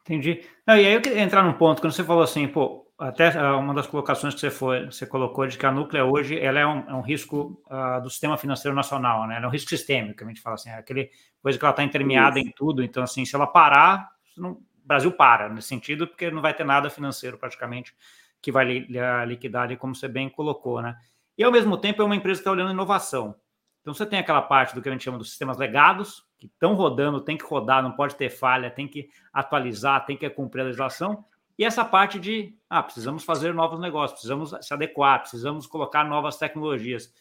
[0.00, 0.42] Entendi.
[0.66, 3.56] Não, e aí eu queria entrar num ponto, quando você falou assim, pô, até ah,
[3.58, 6.66] uma das colocações que você, foi, você colocou de que a núclea hoje ela é,
[6.66, 9.36] um, é um risco uh, do sistema financeiro nacional, né?
[9.36, 11.10] Ela é um risco sistêmico, que a gente fala assim, é aquele
[11.42, 15.48] coisa que ela está intermeada em tudo, então assim, se ela parar, não, Brasil para
[15.48, 17.94] nesse sentido, porque não vai ter nada financeiro praticamente
[18.40, 18.88] que vai li,
[19.26, 20.96] liquidar, como você bem colocou, né?
[21.36, 23.34] E ao mesmo tempo é uma empresa que está olhando inovação.
[23.80, 26.74] Então você tem aquela parte do que a gente chama dos sistemas legados, que estão
[26.74, 30.64] rodando, tem que rodar, não pode ter falha, tem que atualizar, tem que cumprir a
[30.64, 31.24] legislação.
[31.58, 36.36] E essa parte de, ah, precisamos fazer novos negócios, precisamos se adequar, precisamos colocar novas
[36.36, 37.12] tecnologias.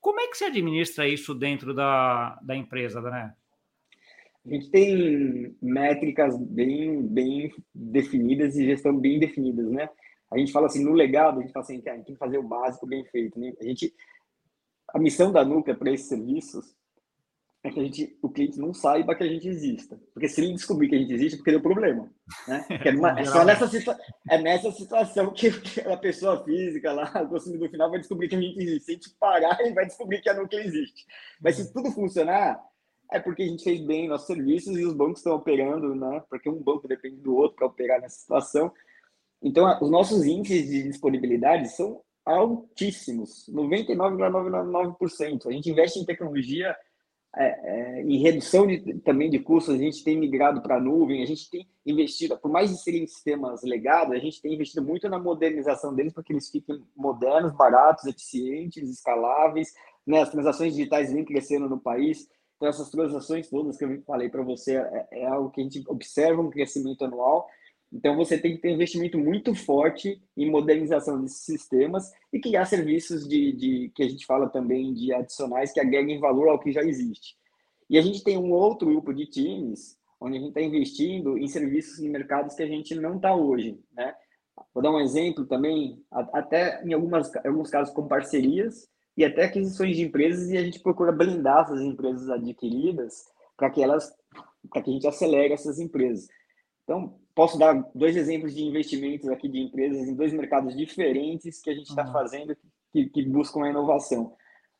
[0.00, 3.34] Como é que se administra isso dentro da, da empresa, né?
[4.46, 9.88] A gente tem métricas bem, bem definidas e gestão bem definidas, né?
[10.30, 12.38] A gente fala assim, no legado, a gente fala assim, a gente tem que fazer
[12.38, 13.52] o básico bem feito, né?
[13.60, 13.92] A gente
[14.92, 16.74] a missão da Nuca para esses serviços
[17.62, 20.00] é que a gente, o cliente não saiba que a gente exista.
[20.14, 22.10] Porque se ele descobrir que a gente existe, é porque deu problema.
[22.48, 22.64] Né?
[22.70, 23.98] É, uma, é, só nessa,
[24.30, 25.48] é nessa situação que
[25.86, 28.84] a pessoa física lá, o consumidor final, vai descobrir que a gente existe.
[28.84, 31.04] Se a gente parar, ele vai descobrir que a Nuca existe.
[31.38, 32.58] Mas se tudo funcionar,
[33.10, 36.22] é porque a gente fez bem nossos serviços e os bancos estão operando, né?
[36.30, 38.72] Porque um banco depende do outro para operar nessa situação.
[39.42, 45.46] Então, os nossos índices de disponibilidade são altíssimos, 99,99%.
[45.48, 46.76] A gente investe em tecnologia,
[47.36, 51.22] é, é, em redução de, também de custos, a gente tem migrado para a nuvem,
[51.22, 55.08] a gente tem investido, por mais de serem sistemas legados, a gente tem investido muito
[55.08, 59.72] na modernização deles para que eles fiquem modernos, baratos, eficientes, escaláveis.
[60.06, 60.20] Né?
[60.20, 62.28] As transações digitais vêm crescendo no país.
[62.60, 65.82] Então, essas transações todas que eu falei para você é, é algo que a gente
[65.88, 67.48] observa um crescimento anual
[67.92, 72.64] então, você tem que ter um investimento muito forte em modernização desses sistemas e criar
[72.64, 76.70] serviços de, de, que a gente fala também de adicionais que agreguem valor ao que
[76.70, 77.36] já existe.
[77.88, 81.48] E a gente tem um outro grupo de times onde a gente está investindo em
[81.48, 84.14] serviços em mercados que a gente não está hoje, né?
[84.72, 88.86] Vou dar um exemplo também, até em algumas, alguns casos com parcerias
[89.20, 93.82] e até aquisições de empresas e a gente procura blindar essas empresas adquiridas para que
[93.82, 94.10] elas,
[94.70, 96.26] para que a gente acelere essas empresas.
[96.84, 101.68] Então, posso dar dois exemplos de investimentos aqui de empresas em dois mercados diferentes que
[101.68, 102.12] a gente está uhum.
[102.12, 102.56] fazendo
[102.90, 104.34] que, que, buscam a inovação.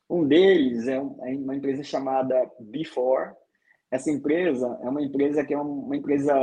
[0.09, 1.01] Um deles é, é
[1.35, 3.33] uma empresa chamada Before.
[3.91, 6.33] Essa empresa é uma empresa que é uma empresa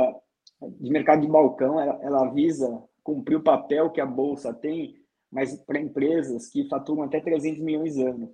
[0.79, 4.95] de mercado de balcão, ela, ela visa cumprir o papel que a bolsa tem,
[5.31, 8.29] mas para empresas que faturam até 300 milhões de anos.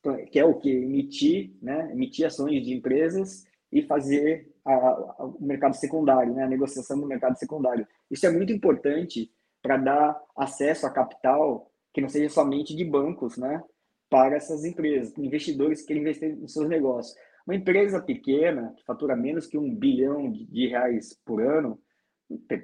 [0.00, 5.24] Então, que é o que emitir, né, emitir ações de empresas e fazer a, a,
[5.24, 7.86] o mercado secundário, né, a negociação do mercado secundário.
[8.10, 9.30] Isso é muito importante
[9.60, 13.62] para dar acesso a capital que não seja somente de bancos, né,
[14.08, 17.16] para essas empresas, investidores que querem investir nos seus negócios.
[17.46, 21.80] Uma empresa pequena, que fatura menos que um bilhão de reais por ano,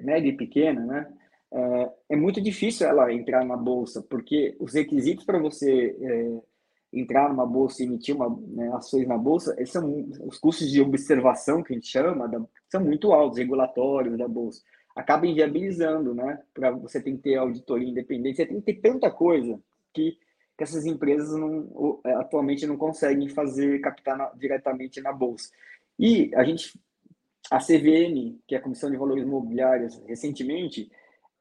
[0.03, 1.13] média e pequena, né,
[1.53, 6.41] é, é muito difícil ela entrar na bolsa, porque os requisitos para você é,
[6.91, 11.61] entrar numa bolsa e emitir uma, né, ações na bolsa, são os custos de observação
[11.61, 14.61] que a gente chama, da, são muito altos, regulatórios da bolsa.
[14.95, 16.39] Acaba inviabilizando, né?
[16.53, 19.59] Para você tem que ter auditoria independente, você tem que ter tanta coisa
[19.91, 20.11] que,
[20.55, 25.49] que essas empresas não, atualmente não conseguem fazer captar na, diretamente na bolsa.
[25.97, 26.79] E a gente,
[27.49, 30.91] a CVM, que é a Comissão de Valores Imobiliários, recentemente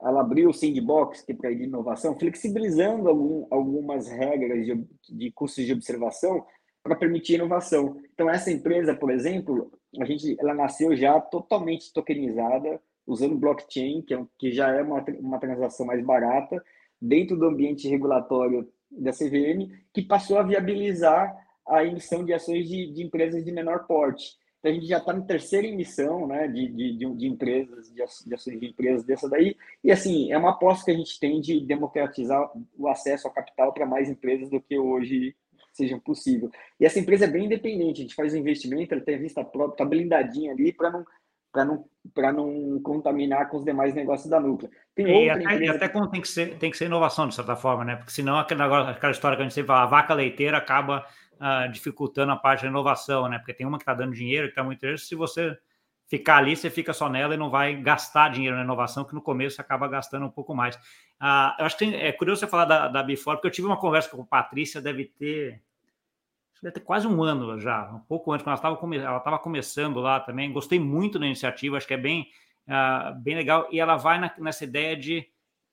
[0.05, 5.65] ela abriu o sandbox, que é para inovação, flexibilizando algum, algumas regras de, de custos
[5.65, 6.45] de observação
[6.83, 8.01] para permitir inovação.
[8.13, 14.15] Então, essa empresa, por exemplo, a gente, ela nasceu já totalmente tokenizada, usando blockchain, que,
[14.15, 16.63] é, que já é uma, uma transação mais barata,
[17.01, 21.35] dentro do ambiente regulatório da CVM, que passou a viabilizar
[21.67, 24.37] a emissão de ações de, de empresas de menor porte.
[24.63, 28.01] Então, a gente já está na terceira emissão né, de, de, de, empresas, de,
[28.33, 29.57] ações de empresas dessa daí.
[29.83, 32.49] E, assim, é uma aposta que a gente tem de democratizar
[32.79, 35.35] o acesso ao capital para mais empresas do que hoje
[35.73, 36.49] seja possível.
[36.79, 39.45] E essa empresa é bem independente, a gente faz um investimento, ela tem a vista
[39.45, 41.05] própria, está blindadinha ali para não
[41.53, 44.71] para não, não contaminar com os demais negócios da Núclea.
[44.95, 45.65] Tem e até, empresa...
[45.65, 47.97] e até quando tem que, ser, tem que ser inovação, de certa forma, né?
[47.97, 51.07] Porque senão aquele negócio, aquela história que a gente sempre fala, a vaca leiteira acaba
[51.43, 53.39] uh, dificultando a parte da inovação, né?
[53.39, 55.09] Porque tem uma que está dando dinheiro, que está muito interessante.
[55.09, 55.59] Se você
[56.07, 59.23] ficar ali, você fica só nela e não vai gastar dinheiro na inovação, que no
[59.23, 60.77] começo você acaba gastando um pouco mais.
[60.77, 63.79] Uh, eu acho que é curioso você falar da, da Before, porque eu tive uma
[63.79, 65.61] conversa com a Patrícia, deve ter,
[66.63, 68.99] deve ter quase um ano já, um pouco antes, quando ela estava come,
[69.39, 70.53] começando lá também.
[70.53, 72.29] Gostei muito da iniciativa, acho que é bem
[72.69, 75.27] uh, bem legal, e ela vai na, nessa ideia de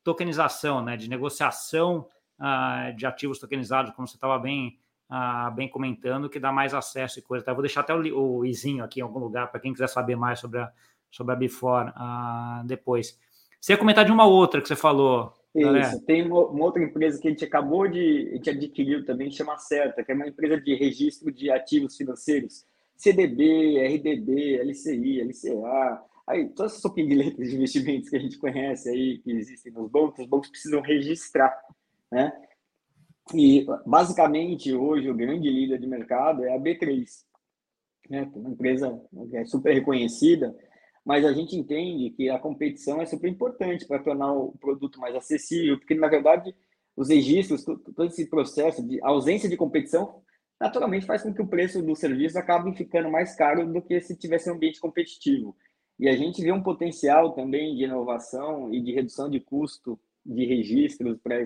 [0.04, 2.08] tokenização, né, de negociação
[2.40, 7.20] uh, de ativos tokenizados, como você estava bem, uh, bem comentando, que dá mais acesso
[7.20, 7.44] e coisa.
[7.44, 7.52] Tá?
[7.52, 10.16] Eu vou deixar até o, o izinho aqui em algum lugar para quem quiser saber
[10.16, 10.72] mais sobre a,
[11.10, 11.92] sobre a Before
[12.66, 13.20] depois.
[13.60, 17.28] Você ia comentar de uma outra que você falou, isso, tem uma, outra empresa que
[17.28, 20.76] a gente acabou de, a gente adquiriu também, chama Certa, que é uma empresa de
[20.76, 28.16] registro de ativos financeiros, CDB, RDB, LCI, LCA, aí todas essas opiniões de investimentos que
[28.16, 31.58] a gente conhece aí, que existem nos bancos, os bancos precisam registrar,
[32.12, 32.32] né?
[33.34, 37.06] E, basicamente, hoje, o grande líder de mercado é a B3,
[38.10, 38.30] né?
[38.34, 40.56] Uma empresa que é super reconhecida,
[41.06, 45.16] mas a gente entende que a competição é super importante para tornar o produto mais
[45.16, 46.56] acessível, porque, na verdade,
[46.96, 50.22] os registros, todo esse processo de ausência de competição,
[50.60, 54.18] naturalmente faz com que o preço do serviço acabe ficando mais caro do que se
[54.18, 55.56] tivesse um ambiente competitivo.
[55.98, 60.46] E a gente vê um potencial também de inovação e de redução de custo de
[60.46, 61.40] registros para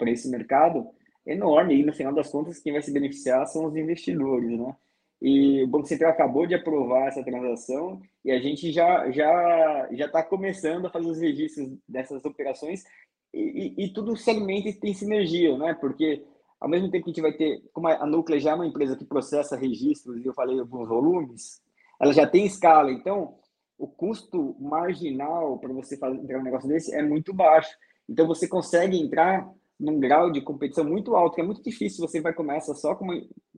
[0.00, 0.88] para esse mercado
[1.26, 1.78] enorme.
[1.78, 4.74] E no final das contas, quem vai se beneficiar são os investidores, né?
[5.22, 10.06] E o Banco Central acabou de aprovar essa transação e a gente já já já
[10.06, 12.84] está começando a fazer os registros dessas operações
[13.32, 15.74] e, e, e, tudo segmenta e tem sinergia, né?
[15.74, 16.24] Porque
[16.58, 18.96] ao mesmo tempo que a gente vai ter, como a Núclea já é uma empresa
[18.96, 21.60] que processa registros e eu falei alguns volumes,
[22.00, 23.38] ela já tem escala, então
[23.78, 27.70] o custo marginal para você fazer um negócio desse é muito baixo.
[28.08, 29.48] Então você consegue entrar
[29.80, 33.12] num grau de competição muito alto, que é muito difícil você vai começar só como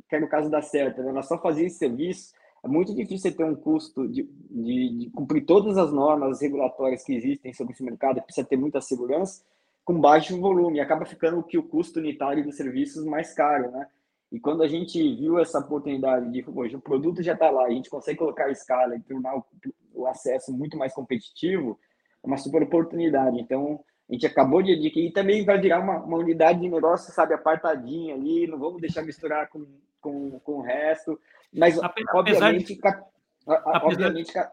[0.09, 1.11] que é no caso da Certa, né?
[1.11, 2.33] ela só fazia esse serviço,
[2.65, 7.03] é muito difícil você ter um custo de, de, de, cumprir todas as normas regulatórias
[7.03, 9.43] que existem sobre esse mercado, precisa ter muita segurança,
[9.85, 13.89] com baixo volume, acaba ficando que o custo unitário dos serviços mais caro, né?
[14.31, 17.71] E quando a gente viu essa oportunidade de, poxa, o produto já está lá, a
[17.71, 19.45] gente consegue colocar a escala e tornar o,
[19.93, 21.79] o acesso muito mais competitivo,
[22.23, 23.41] é uma super oportunidade.
[23.41, 27.15] Então, a gente acabou de adquirir e também vai virar uma, uma unidade de negócio,
[27.15, 29.65] sabe, apartadinha ali, não vamos deixar misturar com,
[30.03, 31.19] com, com o resto.
[31.51, 32.81] Mas, apesar obviamente, de...
[33.47, 34.53] obviamente apesar...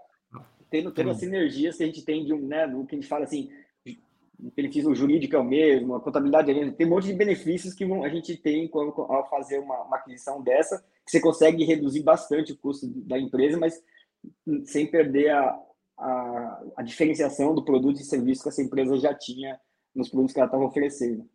[0.70, 3.10] tendo todas as sinergias que a gente tem de um, né, no que a gente
[3.10, 3.52] fala assim,
[3.86, 7.84] o benefício jurídico é o mesmo, a contabilidade é tem um monte de benefícios que
[7.84, 12.58] a gente tem ao fazer uma, uma aquisição dessa, que você consegue reduzir bastante o
[12.58, 13.84] custo da empresa, mas
[14.64, 15.60] sem perder a,
[16.00, 19.60] a, a diferenciação do produto e serviço que essa empresa já tinha
[19.94, 21.28] nos produtos que ela estava oferecendo.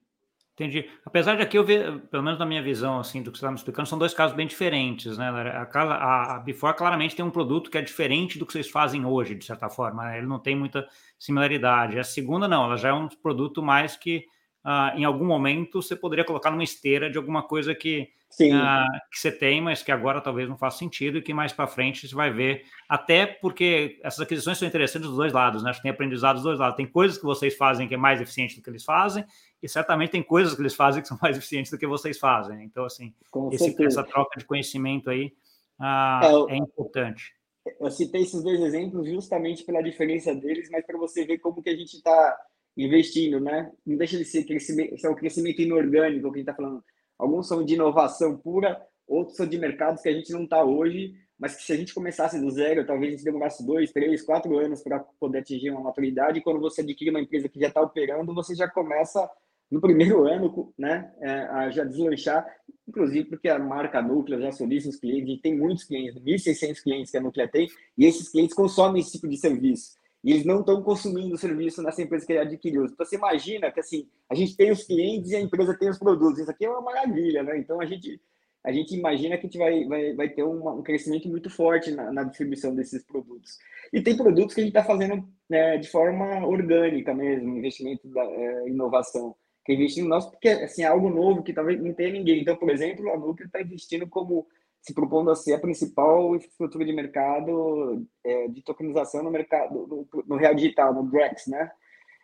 [0.55, 0.89] Entendi.
[1.05, 3.51] Apesar de aqui eu ver, pelo menos na minha visão, assim, do que você está
[3.51, 5.29] me explicando, são dois casos bem diferentes, né?
[5.29, 9.05] A, a, a Before claramente tem um produto que é diferente do que vocês fazem
[9.05, 10.05] hoje, de certa forma.
[10.05, 10.19] Né?
[10.19, 10.87] Ele não tem muita
[11.19, 11.99] similaridade.
[11.99, 14.27] A segunda, não, ela já é um produto mais que,
[14.65, 18.09] uh, em algum momento, você poderia colocar numa esteira de alguma coisa que
[18.43, 21.67] uh, que você tem, mas que agora talvez não faça sentido e que mais para
[21.67, 22.65] frente você vai ver.
[22.89, 25.71] Até porque essas aquisições são interessantes dos dois lados, né?
[25.71, 26.77] Acho que tem aprendizado dos dois lados.
[26.77, 29.25] Tem coisas que vocês fazem que é mais eficiente do que eles fazem,
[29.63, 32.65] e certamente tem coisas que eles fazem que são mais eficientes do que vocês fazem.
[32.65, 33.15] Então, assim,
[33.53, 35.33] esse, essa troca de conhecimento aí
[35.81, 37.35] uh, é, é importante.
[37.81, 41.71] Eu citei esses dois exemplos justamente pela diferença deles, mas para você ver como que
[41.71, 42.37] a gente está
[42.77, 43.71] investindo, né?
[43.87, 46.83] Não deixa de ser crescimento, é um crescimento inorgânico que a gente está falando
[47.19, 51.15] Alguns são de inovação pura, outros são de mercados que a gente não está hoje,
[51.39, 54.57] mas que se a gente começasse do zero, talvez a gente demorasse dois, três, quatro
[54.59, 56.39] anos para poder atingir uma maturidade.
[56.39, 59.29] E quando você adquire uma empresa que já está operando, você já começa
[59.71, 62.47] no primeiro ano, né, é, a já deslanchar,
[62.87, 67.11] inclusive porque a marca Núclea já solicita os clientes, e tem muitos clientes, 1.600 clientes
[67.11, 70.61] que a Núclea tem, e esses clientes consomem esse tipo de serviço e eles não
[70.61, 72.87] estão consumindo o serviço nessa empresa que ele adquiriu.
[72.87, 75.99] Então, você imagina que assim, a gente tem os clientes e a empresa tem os
[75.99, 76.39] produtos.
[76.39, 77.59] Isso aqui é uma maravilha, né?
[77.59, 78.19] Então, a gente,
[78.65, 81.91] a gente imagina que a gente vai, vai, vai ter uma, um crescimento muito forte
[81.91, 83.59] na, na, distribuição desses produtos.
[83.93, 88.25] E tem produtos que a gente está fazendo né, de forma orgânica mesmo, investimento da
[88.25, 89.37] é, inovação.
[89.63, 92.41] Que é investindo nosso, porque assim, é algo novo que talvez não tenha ninguém.
[92.41, 94.47] Então, por exemplo, a Nuclear está investindo como
[94.85, 100.23] se propondo a ser a principal infraestrutura de mercado é, de tokenização no mercado no,
[100.27, 101.71] no, real digital, no DREX, né?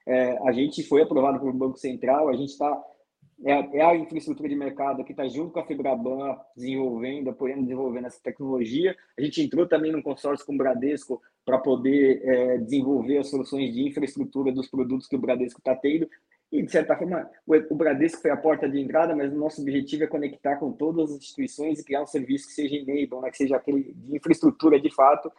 [0.07, 2.79] É, a gente foi aprovado pelo Banco Central, a gente está
[3.47, 8.07] é, é, a infraestrutura de mercado que está junto com a Fibraban desenvolvendo, apoiando, desenvolvendo
[8.09, 8.95] essa tecnologia.
[9.19, 13.73] A gente entrou também num consórcio com o Bradesco para poder é, desenvolver as soluções
[13.73, 16.07] de infraestrutura dos produtos que o Bradesco está tendo.
[16.53, 20.03] E, de certa forma, o Bradesco foi a porta de entrada, mas o nosso objetivo
[20.03, 23.37] é conectar com todas as instituições e criar um serviço que seja enable, né, que
[23.37, 25.31] seja aquele de infraestrutura de fato.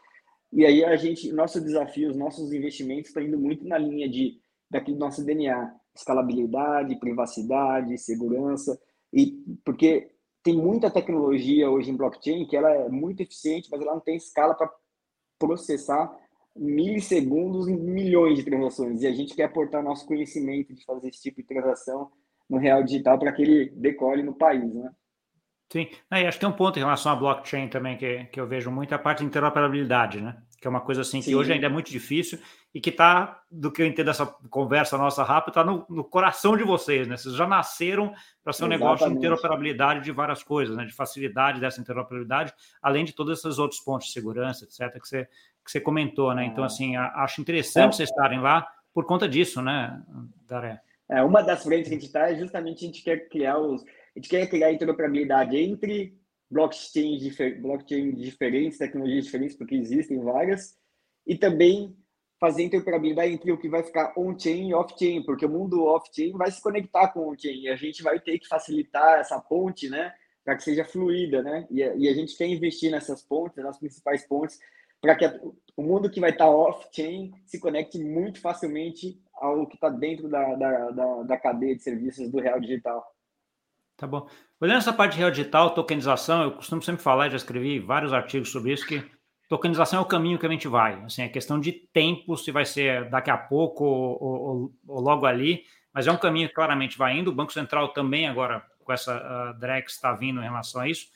[0.53, 4.39] E aí a gente, nosso desafio, os nossos investimentos estão indo muito na linha de
[4.69, 8.79] daquele nosso DNA, escalabilidade, privacidade, segurança,
[9.11, 9.33] e
[9.65, 10.09] porque
[10.41, 14.15] tem muita tecnologia hoje em blockchain que ela é muito eficiente, mas ela não tem
[14.15, 14.71] escala para
[15.37, 16.09] processar
[16.55, 19.01] milissegundos em milhões de transações.
[19.01, 22.11] E a gente quer aportar nosso conhecimento de fazer esse tipo de transação
[22.49, 24.91] no real digital para que ele decole no país, né?
[25.71, 28.45] Sim, e acho que tem um ponto em relação à blockchain também que, que eu
[28.45, 30.35] vejo muito, a parte de interoperabilidade, né?
[30.59, 31.35] Que é uma coisa assim que Sim.
[31.35, 32.37] hoje ainda é muito difícil
[32.73, 36.57] e que está, do que eu entendo dessa conversa nossa rápida, está no, no, coração
[36.57, 37.15] de vocês, né?
[37.15, 38.79] Vocês já nasceram para ser um Exatamente.
[38.79, 40.83] negócio de interoperabilidade de várias coisas, né?
[40.83, 45.25] De facilidade dessa interoperabilidade, além de todos esses outros pontos de segurança, etc., que você,
[45.63, 46.45] que você comentou, né?
[46.45, 47.97] Então, assim, acho interessante é.
[47.97, 50.01] vocês estarem lá por conta disso, né,
[50.47, 50.81] Daré?
[51.09, 53.83] É, uma das frentes que a gente está é justamente a gente quer criar os
[54.15, 56.17] a gente quer criar interoperabilidade entre
[56.49, 60.77] blockchains, difer blockchain diferentes, tecnologias diferentes, porque existem várias,
[61.25, 61.95] e também
[62.39, 66.51] fazer interoperabilidade entre o que vai ficar on-chain e off-chain, porque o mundo off-chain vai
[66.51, 70.13] se conectar com o on-chain, e a gente vai ter que facilitar essa ponte, né,
[70.43, 73.79] para que seja fluida, né, e a, e a, gente quer investir nessas pontes, nas
[73.79, 74.59] principais pontes,
[75.01, 75.25] para que
[75.75, 80.55] o mundo que vai estar off-chain se conecte muito facilmente ao que está dentro da,
[80.55, 83.03] da, da, da cadeia de serviços do real digital.
[83.97, 84.27] Tá bom.
[84.59, 88.51] Olhando essa parte de real digital, tokenização, eu costumo sempre falar, já escrevi vários artigos
[88.51, 89.03] sobre isso, que
[89.49, 91.03] tokenização é o caminho que a gente vai.
[91.03, 95.25] Assim, é questão de tempo, se vai ser daqui a pouco ou, ou, ou logo
[95.25, 97.31] ali, mas é um caminho que claramente vai indo.
[97.31, 101.07] O Banco Central também agora, com essa uh, DREX, está vindo em relação a isso.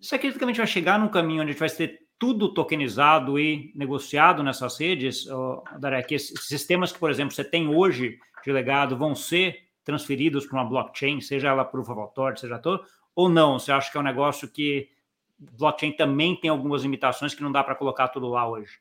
[0.00, 2.52] Você acredita que a gente vai chegar num caminho onde a gente vai ter tudo
[2.52, 8.18] tokenizado e negociado nessas redes, uh, Darek, esses sistemas que, por exemplo, você tem hoje
[8.44, 12.84] de legado vão ser transferidos para uma blockchain, seja ela proof of authority, seja todo,
[13.16, 13.58] ou não?
[13.58, 14.90] Você acha que é um negócio que
[15.38, 18.78] blockchain também tem algumas limitações que não dá para colocar tudo lá hoje?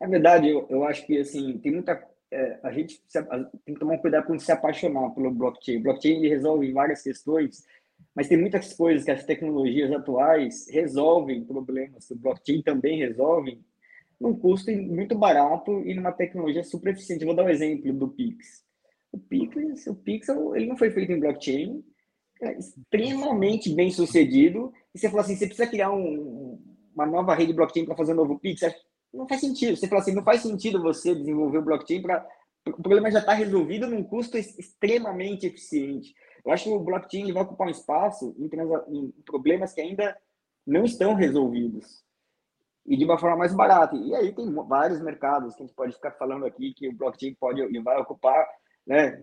[0.00, 3.00] É verdade, eu, eu acho que assim tem muita é, a gente
[3.64, 5.78] tem que tomar cuidado com se apaixonar pelo blockchain.
[5.78, 7.66] O blockchain ele resolve várias questões,
[8.14, 13.60] mas tem muitas coisas que as tecnologias atuais resolvem problemas que o blockchain também resolve
[14.20, 17.24] num custo muito barato e numa tecnologia super eficiente.
[17.24, 18.64] Vou dar um exemplo do Pix.
[19.12, 21.82] O Pix, o Pixel, ele não foi feito em blockchain,
[22.42, 24.72] é extremamente bem sucedido.
[24.94, 26.60] E você fala assim, você precisa criar um,
[26.94, 28.60] uma nova rede blockchain para fazer um novo Pix?
[29.12, 29.76] Não faz sentido.
[29.76, 32.26] Você fala assim, não faz sentido você desenvolver o blockchain para
[32.66, 36.14] o problema já está resolvido num custo extremamente eficiente.
[36.44, 38.48] Eu acho que o blockchain vai ocupar um espaço em,
[38.94, 40.16] em problemas que ainda
[40.66, 42.04] não estão resolvidos
[42.86, 43.96] e de uma forma mais barata.
[43.96, 47.34] E aí tem vários mercados que a gente pode ficar falando aqui que o blockchain
[47.34, 48.46] pode e vai ocupar
[48.88, 49.22] né?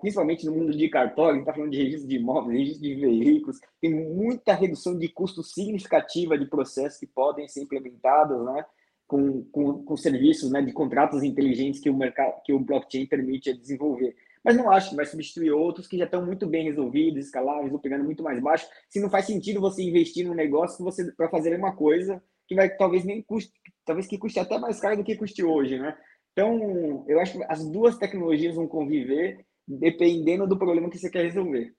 [0.00, 3.92] principalmente no mundo de cartório, está falando de registro de imóveis, registro de veículos, tem
[3.92, 8.64] muita redução de custo significativa de processos que podem ser implementados, né?
[9.06, 13.52] Com, com, com serviços né, de contratos inteligentes que o mercado, que o blockchain permite
[13.52, 14.16] desenvolver.
[14.44, 17.78] Mas não acho que vai substituir outros que já estão muito bem resolvidos, escaláveis, ou
[17.78, 18.66] pegando muito mais baixo.
[18.90, 22.68] Se não faz sentido você investir num negócio você para fazer uma coisa que vai
[22.76, 23.52] talvez nem custe,
[23.84, 25.96] talvez que custe até mais caro do que custe hoje, né?
[26.32, 31.22] Então, eu acho que as duas tecnologias vão conviver dependendo do problema que você quer
[31.22, 31.72] resolver.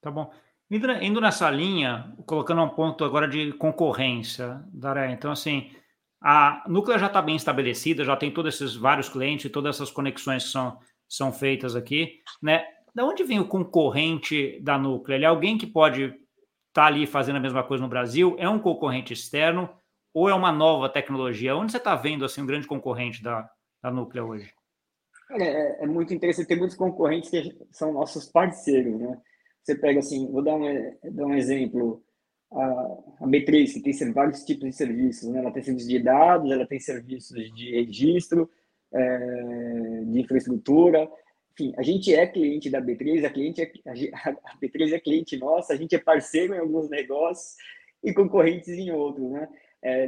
[0.00, 0.30] Tá bom.
[0.70, 5.10] Indo, nessa linha, colocando um ponto agora de concorrência, Daré.
[5.10, 5.70] Então, assim,
[6.20, 9.90] a Núclea já está bem estabelecida, já tem todos esses vários clientes e todas essas
[9.90, 10.78] conexões que são,
[11.08, 12.64] são feitas aqui, né?
[12.94, 15.16] Da onde vem o concorrente da Núclea?
[15.16, 16.18] Ele é alguém que pode estar
[16.72, 18.34] tá ali fazendo a mesma coisa no Brasil?
[18.38, 19.68] É um concorrente externo?
[20.18, 21.56] ou é uma nova tecnologia?
[21.56, 23.48] Onde você está vendo assim um grande concorrente da,
[23.80, 24.52] da Núclea hoje?
[25.30, 29.20] É, é, muito interessante, tem muitos concorrentes que são nossos parceiros, né?
[29.62, 30.62] Você pega assim, vou dar um,
[31.12, 32.02] dar um exemplo,
[32.50, 32.62] a,
[33.20, 35.38] a B3, que tem vários tipos de serviços, né?
[35.38, 38.50] Ela tem serviços de dados, ela tem serviços de registro,
[38.92, 41.08] é, de infraestrutura,
[41.52, 45.72] enfim, a gente é cliente da B3, a, cliente é, a B3 é cliente nossa,
[45.72, 47.56] a gente é parceiro em alguns negócios
[48.02, 49.48] e concorrentes em outros, né?
[49.82, 50.06] É,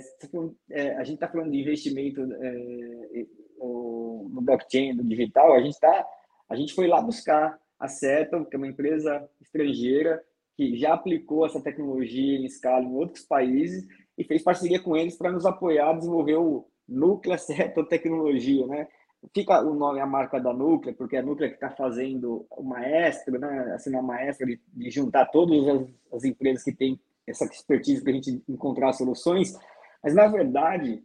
[0.71, 3.27] é, a gente está falando de investimento é,
[3.61, 6.07] no blockchain, no digital, a gente tá,
[6.49, 10.23] a gente foi lá buscar a Seto, que é uma empresa estrangeira
[10.57, 13.87] que já aplicou essa tecnologia em escala em outros países
[14.19, 18.89] e fez parceria com eles para nos apoiar a desenvolver o Núclea Seto Tecnologia, né?
[19.35, 22.63] Fica o nome, a marca da Núclea, porque é a Núclea que está fazendo o
[22.63, 23.73] maestro, né?
[23.75, 28.13] Assim, uma maestra de, de juntar todas as, as empresas que têm essa expertise para
[28.13, 29.57] a gente encontrar soluções,
[30.03, 31.03] mas na verdade,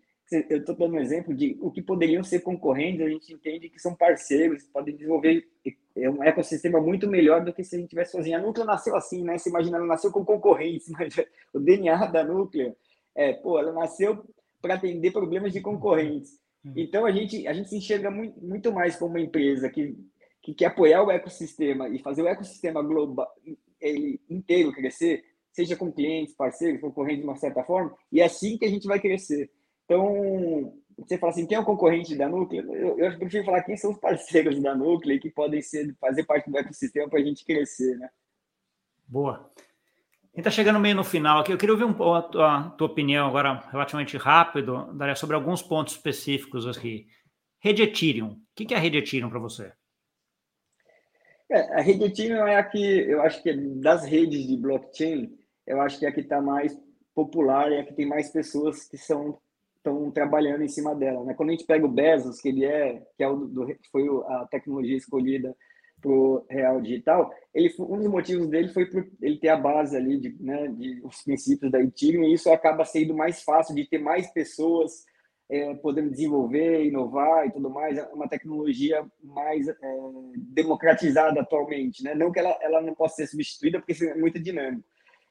[0.50, 3.80] eu estou dando um exemplo de o que poderiam ser concorrentes, a gente entende que
[3.80, 5.46] são parceiros, podem desenvolver
[5.96, 8.38] é um ecossistema muito melhor do que se a gente tivesse sozinho.
[8.38, 9.38] A Núclea nasceu assim, né?
[9.38, 11.16] Se imagina, ela nasceu com concorrentes, mas
[11.54, 12.76] o DNA da Núclea,
[13.16, 14.26] é, pô, ela nasceu
[14.66, 16.40] para atender problemas de concorrentes.
[16.64, 16.74] Uhum.
[16.76, 19.96] Então a gente a gente se enxerga muito, muito mais como uma empresa que
[20.42, 23.28] que quer apoiar o ecossistema e fazer o ecossistema global
[23.80, 28.58] ele inteiro crescer seja com clientes, parceiros, concorrentes de uma certa forma, e é assim
[28.58, 29.50] que a gente vai crescer.
[29.86, 32.76] Então, você fala assim, quem é o concorrente da Núcleo?
[32.76, 36.52] Eu, eu prefiro falar quem são os parceiros da Núcleo que podem ser, fazer parte
[36.52, 38.10] do ecossistema para a gente crescer, né?
[39.08, 39.50] Boa.
[40.36, 41.54] Gente está chegando meio no final aqui.
[41.54, 45.34] Eu queria ouvir um pouco a tua, a tua opinião agora, relativamente rápido, Daria, sobre
[45.34, 47.08] alguns pontos específicos aqui.
[47.58, 48.32] Rede Ethereum.
[48.32, 49.72] O que é a rede Ethereum para você?
[51.50, 55.34] É, a rede Ethereum é a que eu acho que das redes de blockchain,
[55.66, 56.78] eu acho que é a que está mais
[57.14, 59.40] popular e é a que tem mais pessoas que são
[59.78, 61.24] estão trabalhando em cima dela.
[61.24, 61.34] Né?
[61.34, 64.48] Quando a gente pega o Bezos, que ele é, que é o do, foi a
[64.48, 65.56] tecnologia escolhida
[66.02, 69.96] para o real digital, ele, um dos motivos dele foi por ele ter a base
[69.96, 73.88] ali de, né, de os princípios da Ethereum, e isso acaba sendo mais fácil de
[73.88, 75.04] ter mais pessoas
[75.50, 79.74] é, podendo desenvolver, inovar e tudo mais, é uma tecnologia mais é,
[80.36, 82.16] democratizada atualmente, né?
[82.16, 84.84] Não que ela, ela não possa ser substituída, porque isso é muito dinâmico.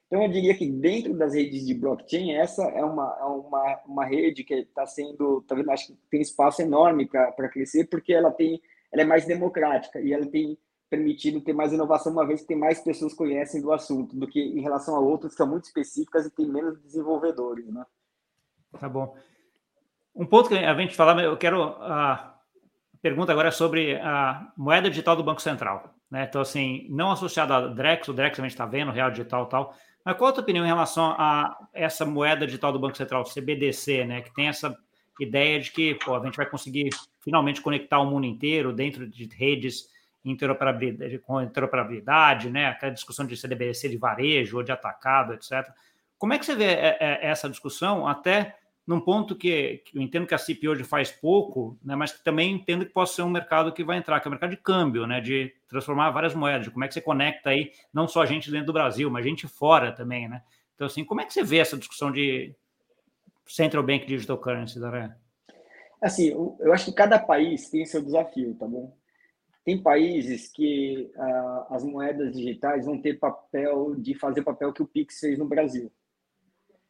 [0.06, 4.04] Então, eu diria que dentro das redes de blockchain, essa é uma, é uma, uma
[4.04, 8.30] rede que está sendo, tá vendo, acho que tem espaço enorme para crescer, porque ela
[8.30, 8.60] tem,
[8.94, 10.56] ela é mais democrática e ela tem
[10.88, 14.28] permitido ter mais inovação, uma vez que tem mais pessoas que conhecem do assunto, do
[14.28, 17.84] que em relação a outras que são muito específicas e tem menos desenvolvedores, né?
[18.78, 19.16] Tá bom.
[20.14, 22.38] Um ponto que a gente falar, eu quero a
[23.02, 26.26] pergunta agora é sobre a moeda digital do Banco Central, né?
[26.28, 29.74] Então assim, não associada a Drex, o Drex a gente está vendo, real digital, tal.
[30.04, 34.04] Mas qual a tua opinião em relação a essa moeda digital do Banco Central, CBDC,
[34.04, 34.20] né?
[34.22, 34.76] Que tem essa
[35.18, 36.90] ideia de que pô, a gente vai conseguir
[37.24, 39.88] finalmente conectar o mundo inteiro dentro de redes
[40.24, 42.66] interoperabilidade, com interoperabilidade, né?
[42.66, 45.68] Aquela discussão de CDBC de varejo ou de atacado, etc.
[46.18, 48.56] Como é que você vê é, é, essa discussão até
[48.86, 52.84] num ponto que, eu entendo que a CIP hoje faz pouco, né, mas também entendo
[52.84, 55.22] que possa ser um mercado que vai entrar, que é o mercado de câmbio, né,
[55.22, 58.50] de transformar várias moedas, de como é que você conecta aí, não só a gente
[58.50, 60.42] dentro do Brasil, mas gente fora também, né?
[60.74, 62.54] Então, assim, como é que você vê essa discussão de
[63.46, 65.16] Central Bank Digital Currency, Daré?
[66.04, 66.28] Assim,
[66.60, 68.94] eu acho que cada país tem seu desafio, tá bom?
[69.64, 74.82] Tem países que uh, as moedas digitais vão ter papel de fazer o papel que
[74.82, 75.90] o Pix fez no Brasil.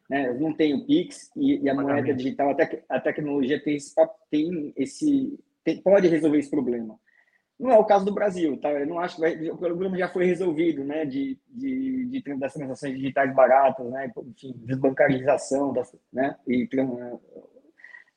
[0.09, 0.33] Né?
[0.33, 3.95] Não tem o Pix e, e a moeda digital, a, tec a tecnologia tem esse,
[4.29, 6.99] tem esse tem, pode resolver esse problema.
[7.57, 8.69] Não é o caso do Brasil, tá?
[8.69, 11.05] Eu não acho que vai, o problema já foi resolvido, né?
[11.05, 14.11] De, de, de das transações digitais baratas, né?
[14.27, 16.35] Enfim, desbancarização, das, né?
[16.45, 16.67] E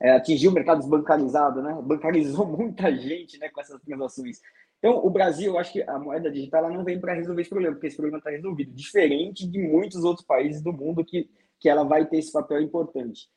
[0.00, 1.76] é, atingiu o mercado desbancarizado, né?
[1.82, 3.48] Bancarizou muita gente, né?
[3.48, 4.40] Com essas transações.
[4.78, 7.50] Então, o Brasil, eu acho que a moeda digital ela não vem para resolver esse
[7.50, 11.28] problema, porque esse problema está resolvido, diferente de muitos outros países do mundo que
[11.58, 13.28] que ela vai ter esse papel importante.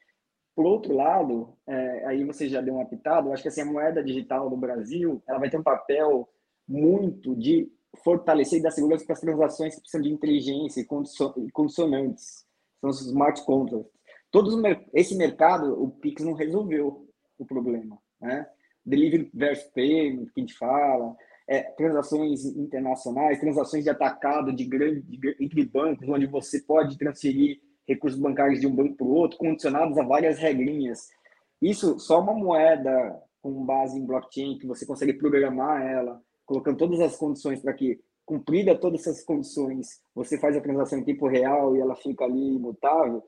[0.55, 3.65] Por outro lado, é, aí você já deu uma pitada, eu acho que assim, a
[3.65, 6.29] moeda digital do Brasil ela vai ter um papel
[6.67, 7.71] muito de
[8.03, 12.45] fortalecer e dar segurança para as transações que precisam de inteligência e consonantes,
[12.79, 13.91] são os smart contracts.
[14.31, 14.55] Todos
[14.93, 17.07] esse mercado, o Pix não resolveu
[17.37, 18.47] o problema, né?
[18.85, 21.15] Delivery versus payment, que a gente fala,
[21.47, 27.59] é, transações internacionais, transações de atacado de grande, de, entre bancos, onde você pode transferir
[27.87, 31.09] recursos bancários de um banco para o outro, condicionados a várias regrinhas.
[31.61, 36.99] Isso só uma moeda com base em blockchain, que você consegue programar ela, colocando todas
[36.99, 41.75] as condições para que, cumprida todas essas condições, você faz a transação em tempo real
[41.75, 43.23] e ela fica ali imutável.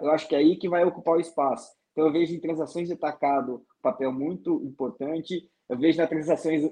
[0.00, 1.72] Eu acho que é aí que vai ocupar o espaço.
[1.92, 5.48] Então, eu vejo em transações de atacado papel muito importante.
[5.68, 6.70] Eu vejo nas transações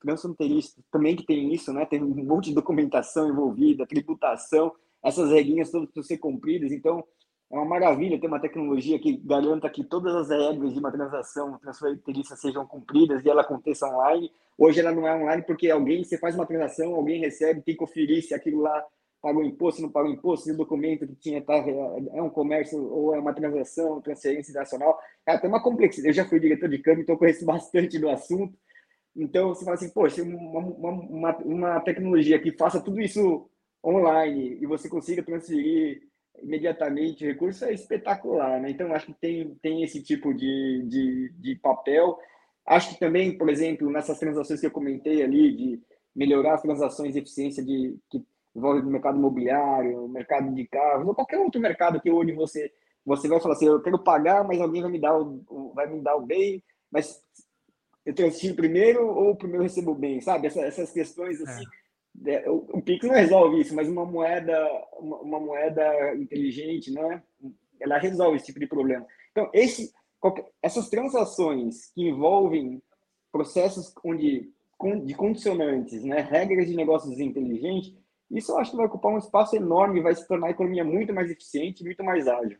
[0.00, 1.84] transfronteiriças também que tem isso, né?
[1.84, 4.72] Tem um monte de documentação envolvida, tributação
[5.02, 6.72] essas regrinhas todas precisam ser cumpridas.
[6.72, 7.04] Então,
[7.50, 11.58] é uma maravilha ter uma tecnologia que garanta que todas as regras de uma transação
[11.58, 14.30] transfronteiriça sejam cumpridas e ela aconteça online.
[14.56, 17.78] Hoje ela não é online porque alguém, você faz uma transação, alguém recebe, tem que
[17.78, 18.84] conferir se aquilo lá
[19.20, 23.14] pagou imposto, não pagou imposto, se o documento que tinha tá, é um comércio ou
[23.14, 24.98] é uma transação, transferência nacional.
[25.26, 26.08] É, tem uma complexidade.
[26.08, 28.56] Eu já fui diretor de câmbio, então conheço bastante do assunto.
[29.14, 33.48] Então, você fala assim, poxa, uma, uma, uma tecnologia que faça tudo isso
[33.84, 36.02] online e você consiga transferir
[36.42, 38.70] imediatamente recursos é espetacular, né?
[38.70, 42.18] Então, acho que tem, tem esse tipo de, de, de papel.
[42.64, 45.82] Acho que também, por exemplo, nessas transações que eu comentei ali, de
[46.14, 48.24] melhorar as transações de eficiência de, que
[48.54, 52.72] envolve o mercado imobiliário, o mercado de carros, ou qualquer outro mercado que onde você,
[53.04, 56.00] você vai falar assim, eu quero pagar, mas alguém vai me dar o, vai me
[56.00, 57.22] dar o bem, mas
[58.04, 60.46] eu transfiro primeiro ou primeiro recebo o bem, sabe?
[60.46, 61.64] Essas, essas questões assim.
[61.64, 61.80] É
[62.26, 64.52] é, o Pix não resolve isso, mas uma moeda,
[64.98, 67.22] uma, uma, moeda inteligente, né?
[67.80, 69.06] Ela resolve esse tipo de problema.
[69.30, 72.82] Então, esse, qualquer, essas transações que envolvem
[73.32, 74.50] processos onde
[75.04, 77.94] de condicionantes, né, regras de negócios inteligentes,
[78.30, 81.12] isso eu acho que vai ocupar um espaço enorme, vai se tornar a economia muito
[81.12, 82.58] mais eficiente, muito mais ágil.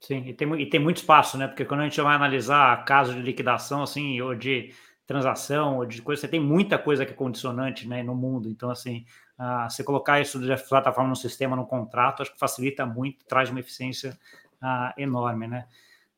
[0.00, 1.46] Sim, e tem, e tem muito espaço, né?
[1.46, 4.74] Porque quando a gente vai analisar casos de liquidação, assim, ou de
[5.06, 8.48] transação, ou de coisa, você tem muita coisa que é condicionante, né, no mundo.
[8.48, 9.04] Então, assim,
[9.38, 13.48] uh, você colocar isso de plataforma no sistema, no contrato, acho que facilita muito, traz
[13.48, 14.18] uma eficiência
[14.60, 15.66] uh, enorme, né?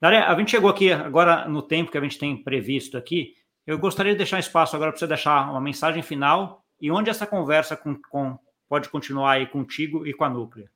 [0.00, 3.34] Daria, a gente chegou aqui agora no tempo que a gente tem previsto aqui.
[3.66, 7.26] Eu gostaria de deixar espaço agora para você deixar uma mensagem final e onde essa
[7.26, 10.70] conversa com, com, pode continuar aí contigo e com a Núclea.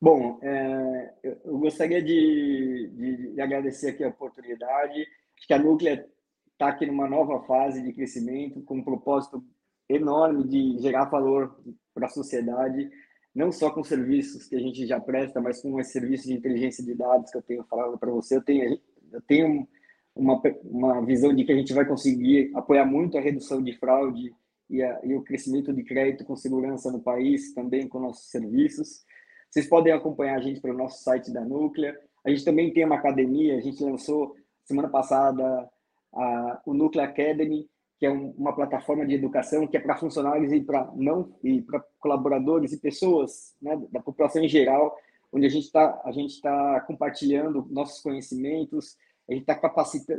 [0.00, 5.00] Bom, é, eu gostaria de, de, de, agradecer aqui a oportunidade.
[5.36, 6.06] Acho que a Núclea
[6.52, 9.44] está aqui numa nova fase de crescimento, com um propósito
[9.88, 11.58] enorme de gerar valor
[11.92, 12.90] para a sociedade,
[13.34, 16.84] não só com serviços que a gente já presta, mas com esse serviço de inteligência
[16.84, 18.36] de dados que eu tenho falado para você.
[18.36, 18.78] Eu tenho,
[19.12, 19.66] eu tenho
[20.14, 24.32] uma, uma visão de que a gente vai conseguir apoiar muito a redução de fraude
[24.68, 29.04] e, a, e o crescimento de crédito com segurança no país, também com nossos serviços.
[29.50, 31.98] Vocês podem acompanhar a gente pelo nosso site da Núclea.
[32.24, 35.68] A gente também tem uma academia, a gente lançou semana passada
[36.12, 40.52] a, o Núclea Academy, que é um, uma plataforma de educação que é para funcionários
[40.52, 44.94] e para não e para colaboradores e pessoas né, da população em geral,
[45.32, 48.96] onde a gente está a gente está compartilhando nossos conhecimentos,
[49.28, 49.60] a gente está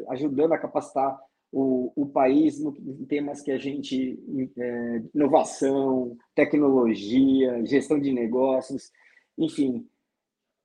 [0.10, 1.20] ajudando a capacitar
[1.52, 4.20] o, o país no, em temas que a gente
[4.58, 8.92] é, inovação, tecnologia, gestão de negócios
[9.40, 9.90] enfim,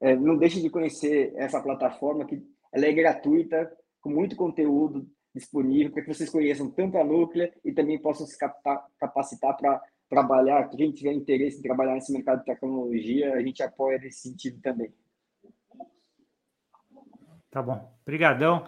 [0.00, 5.92] é, não deixe de conhecer essa plataforma que ela é gratuita, com muito conteúdo disponível
[5.92, 8.36] para que vocês conheçam tanto a Núclea e também possam se
[8.98, 10.68] capacitar para trabalhar.
[10.70, 14.92] Quem tiver interesse em trabalhar nesse mercado de tecnologia, a gente apoia nesse sentido também.
[17.50, 17.96] Tá bom.
[18.02, 18.66] Obrigadão.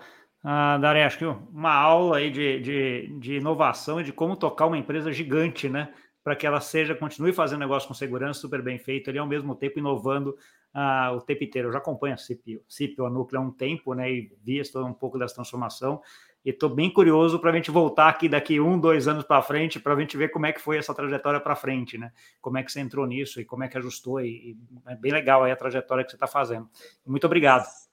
[0.81, 4.79] Daré, acho que uma aula aí de, de, de inovação e de como tocar uma
[4.79, 5.93] empresa gigante, né?
[6.27, 9.55] para que ela seja, continue fazendo negócio com segurança, super bem feito, ali ao mesmo
[9.55, 10.37] tempo inovando
[10.75, 11.69] uh, o tempo inteiro.
[11.69, 14.93] Eu já acompanho a CIP, CIP a Núcleo há um tempo, né, e vi um
[14.93, 16.03] pouco dessa transformação,
[16.45, 19.79] e estou bem curioso para a gente voltar aqui daqui um, dois anos para frente,
[19.79, 22.11] para a gente ver como é que foi essa trajetória para frente, né?
[22.41, 24.57] Como é que você entrou nisso e como é que ajustou, e, e
[24.89, 26.69] é bem legal aí a trajetória que você está fazendo.
[27.07, 27.86] Muito obrigado.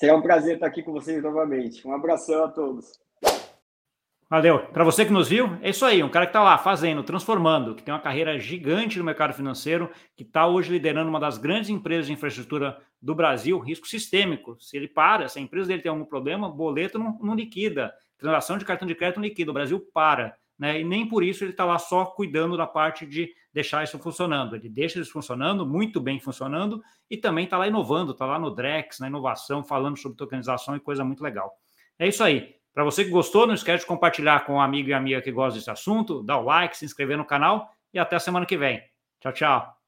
[0.00, 1.86] Será um prazer estar aqui com vocês novamente.
[1.86, 2.98] Um abração a todos.
[4.30, 4.60] Valeu.
[4.60, 6.02] Para você que nos viu, é isso aí.
[6.02, 9.90] Um cara que está lá fazendo, transformando, que tem uma carreira gigante no mercado financeiro,
[10.16, 14.56] que está hoje liderando uma das grandes empresas de infraestrutura do Brasil, risco sistêmico.
[14.58, 17.92] Se ele para, se a empresa dele tem algum problema, boleto não, não liquida.
[18.16, 19.50] Transação de cartão de crédito não liquida.
[19.50, 20.34] O Brasil para.
[20.58, 20.80] Né?
[20.80, 24.56] E nem por isso ele está lá só cuidando da parte de deixar isso funcionando.
[24.56, 28.50] Ele deixa isso funcionando, muito bem funcionando, e também está lá inovando, está lá no
[28.50, 31.52] Drex, na inovação, falando sobre tokenização e coisa muito legal.
[31.98, 32.54] É isso aí.
[32.72, 35.58] Para você que gostou, não esquece de compartilhar com um amigo e amiga que gosta
[35.58, 38.80] desse assunto, dar o like, se inscrever no canal e até a semana que vem.
[39.20, 39.79] Tchau, tchau.